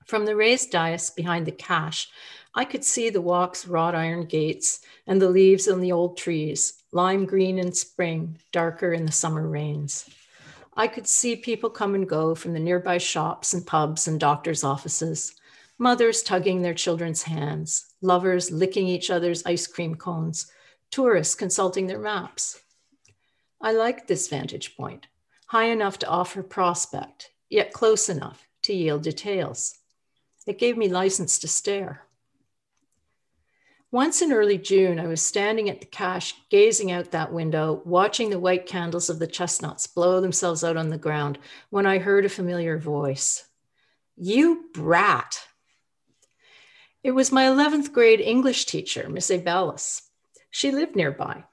From 0.05 0.25
the 0.25 0.35
raised 0.35 0.69
dais 0.69 1.09
behind 1.09 1.47
the 1.47 1.51
cash, 1.51 2.09
I 2.53 2.63
could 2.63 2.83
see 2.83 3.09
the 3.09 3.21
walk's 3.21 3.65
wrought 3.65 3.95
iron 3.95 4.25
gates 4.25 4.81
and 5.07 5.19
the 5.19 5.29
leaves 5.29 5.67
on 5.67 5.81
the 5.81 5.91
old 5.91 6.15
trees, 6.15 6.83
lime 6.91 7.25
green 7.25 7.57
in 7.57 7.73
spring, 7.73 8.37
darker 8.51 8.93
in 8.93 9.07
the 9.07 9.11
summer 9.11 9.47
rains. 9.47 10.07
I 10.75 10.87
could 10.87 11.07
see 11.07 11.35
people 11.35 11.71
come 11.71 11.95
and 11.95 12.07
go 12.07 12.35
from 12.35 12.53
the 12.53 12.59
nearby 12.59 12.99
shops 12.99 13.55
and 13.55 13.65
pubs 13.65 14.07
and 14.07 14.19
doctors' 14.19 14.63
offices, 14.63 15.33
mothers 15.81 16.21
tugging 16.21 16.61
their 16.61 16.75
children's 16.75 17.23
hands, 17.23 17.95
lovers 18.01 18.51
licking 18.51 18.87
each 18.87 19.09
other's 19.09 19.43
ice 19.47 19.65
cream 19.65 19.95
cones, 19.95 20.45
tourists 20.91 21.33
consulting 21.33 21.87
their 21.87 21.97
maps. 21.97 22.61
I 23.59 23.71
liked 23.71 24.07
this 24.07 24.27
vantage 24.27 24.77
point, 24.77 25.07
high 25.47 25.65
enough 25.65 25.97
to 25.99 26.07
offer 26.07 26.43
prospect, 26.43 27.31
yet 27.49 27.73
close 27.73 28.09
enough 28.09 28.47
to 28.61 28.73
yield 28.73 29.01
details. 29.01 29.79
It 30.45 30.59
gave 30.59 30.77
me 30.77 30.87
license 30.87 31.39
to 31.39 31.47
stare. 31.47 32.03
Once 33.89 34.21
in 34.21 34.31
early 34.31 34.59
June, 34.59 34.99
I 34.99 35.07
was 35.07 35.21
standing 35.21 35.67
at 35.67 35.79
the 35.79 35.87
cash, 35.87 36.35
gazing 36.51 36.91
out 36.91 37.09
that 37.09 37.33
window, 37.33 37.81
watching 37.85 38.29
the 38.29 38.39
white 38.39 38.67
candles 38.67 39.09
of 39.09 39.17
the 39.17 39.25
chestnuts 39.25 39.87
blow 39.87 40.21
themselves 40.21 40.63
out 40.63 40.77
on 40.77 40.89
the 40.89 40.97
ground, 40.99 41.39
when 41.71 41.87
I 41.87 41.97
heard 41.97 42.23
a 42.23 42.29
familiar 42.29 42.77
voice. 42.77 43.47
You 44.15 44.65
brat. 44.75 45.47
It 47.03 47.11
was 47.11 47.31
my 47.31 47.45
11th 47.45 47.91
grade 47.91 48.21
English 48.21 48.65
teacher, 48.65 49.09
Miss 49.09 49.29
Abellis. 49.29 50.01
She 50.49 50.71
lived 50.71 50.95
nearby. 50.95 51.43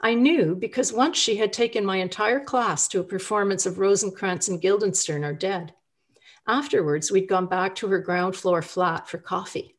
I 0.00 0.14
knew 0.14 0.54
because 0.54 0.92
once 0.92 1.18
she 1.18 1.36
had 1.36 1.52
taken 1.52 1.84
my 1.84 1.96
entire 1.96 2.40
class 2.40 2.88
to 2.88 3.00
a 3.00 3.04
performance 3.04 3.66
of 3.66 3.78
Rosencrantz 3.78 4.48
and 4.48 4.60
Guildenstern 4.60 5.24
are 5.24 5.32
dead. 5.32 5.74
Afterwards, 6.46 7.10
we'd 7.10 7.28
gone 7.28 7.46
back 7.46 7.74
to 7.76 7.88
her 7.88 7.98
ground 7.98 8.36
floor 8.36 8.62
flat 8.62 9.08
for 9.08 9.18
coffee 9.18 9.74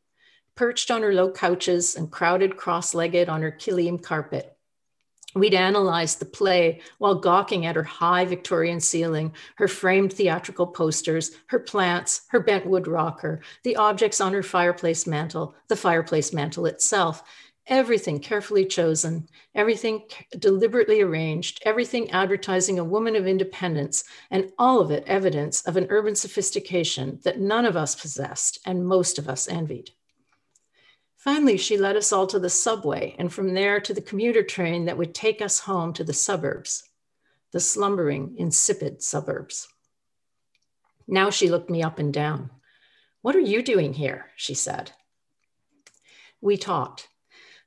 perched 0.56 0.90
on 0.90 1.02
her 1.02 1.12
low 1.12 1.30
couches 1.30 1.94
and 1.94 2.10
crowded 2.10 2.56
cross 2.56 2.94
legged 2.94 3.28
on 3.28 3.42
her 3.42 3.52
kilim 3.52 4.02
carpet. 4.02 4.55
We'd 5.36 5.52
analyzed 5.52 6.18
the 6.18 6.24
play 6.24 6.80
while 6.96 7.16
gawking 7.16 7.66
at 7.66 7.76
her 7.76 7.82
high 7.82 8.24
Victorian 8.24 8.80
ceiling, 8.80 9.34
her 9.56 9.68
framed 9.68 10.14
theatrical 10.14 10.66
posters, 10.66 11.32
her 11.48 11.58
plants, 11.58 12.22
her 12.28 12.40
bent 12.40 12.64
wood 12.64 12.88
rocker, 12.88 13.42
the 13.62 13.76
objects 13.76 14.18
on 14.18 14.32
her 14.32 14.42
fireplace 14.42 15.06
mantel, 15.06 15.54
the 15.68 15.76
fireplace 15.76 16.32
mantel 16.32 16.64
itself, 16.64 17.22
everything 17.66 18.18
carefully 18.18 18.64
chosen, 18.64 19.28
everything 19.54 20.04
deliberately 20.38 21.02
arranged, 21.02 21.62
everything 21.66 22.10
advertising 22.12 22.78
a 22.78 22.84
woman 22.84 23.14
of 23.14 23.26
independence, 23.26 24.04
and 24.30 24.50
all 24.58 24.80
of 24.80 24.90
it 24.90 25.04
evidence 25.06 25.60
of 25.66 25.76
an 25.76 25.86
urban 25.90 26.14
sophistication 26.14 27.20
that 27.24 27.38
none 27.38 27.66
of 27.66 27.76
us 27.76 27.94
possessed 27.94 28.58
and 28.64 28.86
most 28.86 29.18
of 29.18 29.28
us 29.28 29.48
envied. 29.48 29.90
Finally, 31.26 31.56
she 31.56 31.76
led 31.76 31.96
us 31.96 32.12
all 32.12 32.24
to 32.28 32.38
the 32.38 32.48
subway 32.48 33.12
and 33.18 33.32
from 33.32 33.52
there 33.52 33.80
to 33.80 33.92
the 33.92 34.00
commuter 34.00 34.44
train 34.44 34.84
that 34.84 34.96
would 34.96 35.12
take 35.12 35.42
us 35.42 35.58
home 35.58 35.92
to 35.92 36.04
the 36.04 36.12
suburbs, 36.12 36.84
the 37.50 37.58
slumbering, 37.58 38.36
insipid 38.38 39.02
suburbs. 39.02 39.66
Now 41.08 41.30
she 41.30 41.50
looked 41.50 41.68
me 41.68 41.82
up 41.82 41.98
and 41.98 42.14
down. 42.14 42.50
What 43.22 43.34
are 43.34 43.40
you 43.40 43.60
doing 43.60 43.94
here? 43.94 44.26
She 44.36 44.54
said. 44.54 44.92
We 46.40 46.56
talked. 46.56 47.08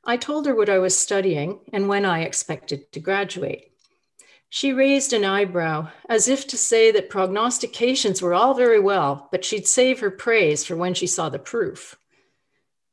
I 0.05 0.15
told 0.15 0.45
her 0.45 0.55
what 0.55 0.69
I 0.69 0.79
was 0.79 0.97
studying 0.97 1.59
and 1.73 1.89
when 1.89 2.05
I 2.05 2.21
expected 2.21 2.89
to 2.93 3.01
graduate. 3.01 3.73
She 4.47 4.71
raised 4.71 5.11
an 5.11 5.25
eyebrow 5.25 5.89
as 6.07 6.29
if 6.29 6.47
to 6.47 6.57
say 6.57 6.91
that 6.91 7.09
prognostications 7.09 8.21
were 8.21 8.33
all 8.33 8.53
very 8.53 8.79
well, 8.79 9.27
but 9.33 9.43
she'd 9.43 9.67
save 9.67 9.99
her 9.99 10.09
praise 10.09 10.63
for 10.63 10.77
when 10.77 10.93
she 10.93 11.07
saw 11.07 11.27
the 11.27 11.39
proof. 11.39 11.97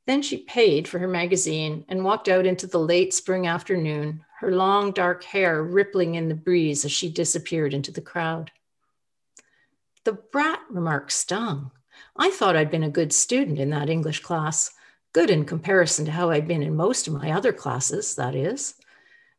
Then 0.06 0.22
she 0.22 0.38
paid 0.38 0.86
for 0.86 0.98
her 1.00 1.08
magazine 1.08 1.84
and 1.88 2.04
walked 2.04 2.28
out 2.28 2.46
into 2.46 2.66
the 2.66 2.78
late 2.78 3.12
spring 3.12 3.46
afternoon, 3.46 4.24
her 4.38 4.52
long 4.52 4.92
dark 4.92 5.24
hair 5.24 5.62
rippling 5.62 6.14
in 6.14 6.28
the 6.28 6.34
breeze 6.34 6.84
as 6.84 6.92
she 6.92 7.10
disappeared 7.10 7.74
into 7.74 7.90
the 7.90 8.00
crowd. 8.00 8.52
The 10.04 10.12
brat 10.12 10.60
remark 10.70 11.10
stung. 11.10 11.72
I 12.16 12.30
thought 12.30 12.56
I'd 12.56 12.70
been 12.70 12.84
a 12.84 12.90
good 12.90 13.12
student 13.12 13.58
in 13.58 13.70
that 13.70 13.90
English 13.90 14.20
class, 14.20 14.70
good 15.12 15.30
in 15.30 15.44
comparison 15.44 16.04
to 16.04 16.12
how 16.12 16.30
I'd 16.30 16.46
been 16.46 16.62
in 16.62 16.76
most 16.76 17.08
of 17.08 17.14
my 17.14 17.32
other 17.32 17.52
classes, 17.52 18.14
that 18.14 18.34
is. 18.34 18.74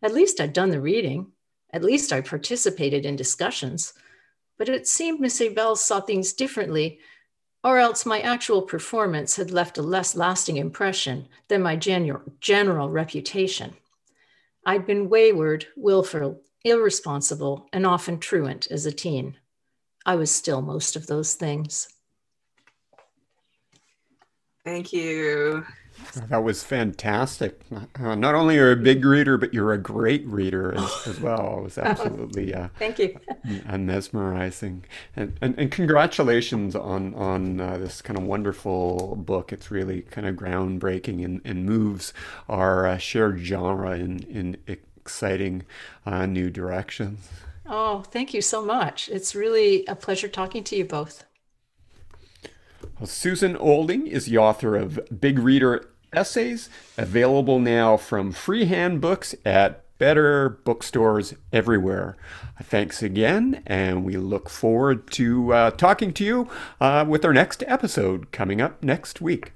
At 0.01 0.13
least 0.13 0.41
I'd 0.41 0.53
done 0.53 0.69
the 0.69 0.81
reading. 0.81 1.31
At 1.71 1.83
least 1.83 2.11
I 2.11 2.21
participated 2.21 3.05
in 3.05 3.15
discussions. 3.15 3.93
But 4.57 4.69
it 4.69 4.87
seemed 4.87 5.19
Miss 5.19 5.39
Abel 5.39 5.75
saw 5.75 6.01
things 6.01 6.33
differently 6.33 6.99
or 7.67 7.79
else 7.79 8.05
my 8.05 8.21
actual 8.21 8.61
performance 8.61 9.35
had 9.35 9.51
left 9.51 9.77
a 9.77 9.81
less 9.81 10.15
lasting 10.15 10.55
impression 10.55 11.27
than 11.49 11.61
my 11.61 11.75
general, 11.75 12.21
general 12.39 12.89
reputation. 12.89 13.75
I'd 14.65 14.87
been 14.87 15.09
wayward, 15.09 15.65
willful, 15.75 16.41
irresponsible, 16.63 17.67
and 17.73 17.85
often 17.85 18.19
truant 18.19 18.69
as 18.71 18.85
a 18.85 18.91
teen. 18.93 19.35
I 20.05 20.15
was 20.15 20.31
still 20.31 20.61
most 20.61 20.95
of 20.95 21.07
those 21.07 21.33
things. 21.33 21.89
Thank 24.63 24.93
you. 24.93 25.65
That 26.13 26.43
was 26.43 26.63
fantastic. 26.63 27.61
Uh, 27.99 28.15
not 28.15 28.35
only 28.35 28.57
are 28.57 28.67
you 28.67 28.73
a 28.73 28.75
big 28.75 29.05
reader, 29.05 29.37
but 29.37 29.53
you're 29.53 29.73
a 29.73 29.77
great 29.77 30.25
reader 30.27 30.73
as, 30.75 31.07
as 31.07 31.19
well. 31.21 31.59
It 31.59 31.63
was 31.63 31.77
absolutely 31.77 32.53
uh, 32.53 32.69
thank 32.79 32.99
you, 32.99 33.19
mesmerizing. 33.71 34.85
And, 35.15 35.37
and, 35.41 35.57
and 35.57 35.71
congratulations 35.71 36.75
on 36.75 37.13
on 37.15 37.59
uh, 37.59 37.77
this 37.77 38.01
kind 38.01 38.17
of 38.17 38.25
wonderful 38.25 39.15
book. 39.15 39.53
It's 39.53 39.71
really 39.71 40.01
kind 40.01 40.27
of 40.27 40.35
groundbreaking 40.35 41.23
and, 41.23 41.41
and 41.43 41.65
moves 41.65 42.13
our 42.49 42.87
uh, 42.87 42.97
shared 42.97 43.39
genre 43.39 43.91
in 43.91 44.19
in 44.23 44.57
exciting 44.67 45.63
uh, 46.05 46.25
new 46.25 46.49
directions. 46.49 47.29
Oh, 47.65 48.01
thank 48.01 48.33
you 48.33 48.41
so 48.41 48.63
much. 48.63 49.09
It's 49.09 49.35
really 49.35 49.85
a 49.87 49.95
pleasure 49.95 50.29
talking 50.29 50.63
to 50.65 50.75
you 50.75 50.85
both. 50.85 51.25
Well, 52.99 53.07
Susan 53.07 53.55
Olding 53.57 54.07
is 54.07 54.25
the 54.25 54.37
author 54.37 54.75
of 54.75 54.99
Big 55.19 55.37
Reader 55.37 55.87
Essays, 56.13 56.69
available 56.97 57.59
now 57.59 57.97
from 57.97 58.31
Freehand 58.31 59.01
Books 59.01 59.35
at 59.45 59.83
better 59.97 60.49
bookstores 60.63 61.33
everywhere. 61.51 62.15
Thanks 62.61 63.01
again, 63.01 63.63
and 63.65 64.05
we 64.05 64.15
look 64.17 64.49
forward 64.49 65.09
to 65.11 65.53
uh, 65.53 65.71
talking 65.71 66.13
to 66.13 66.23
you 66.23 66.49
uh, 66.79 67.05
with 67.07 67.25
our 67.25 67.33
next 67.33 67.63
episode 67.67 68.31
coming 68.31 68.61
up 68.61 68.83
next 68.83 69.21
week. 69.21 69.53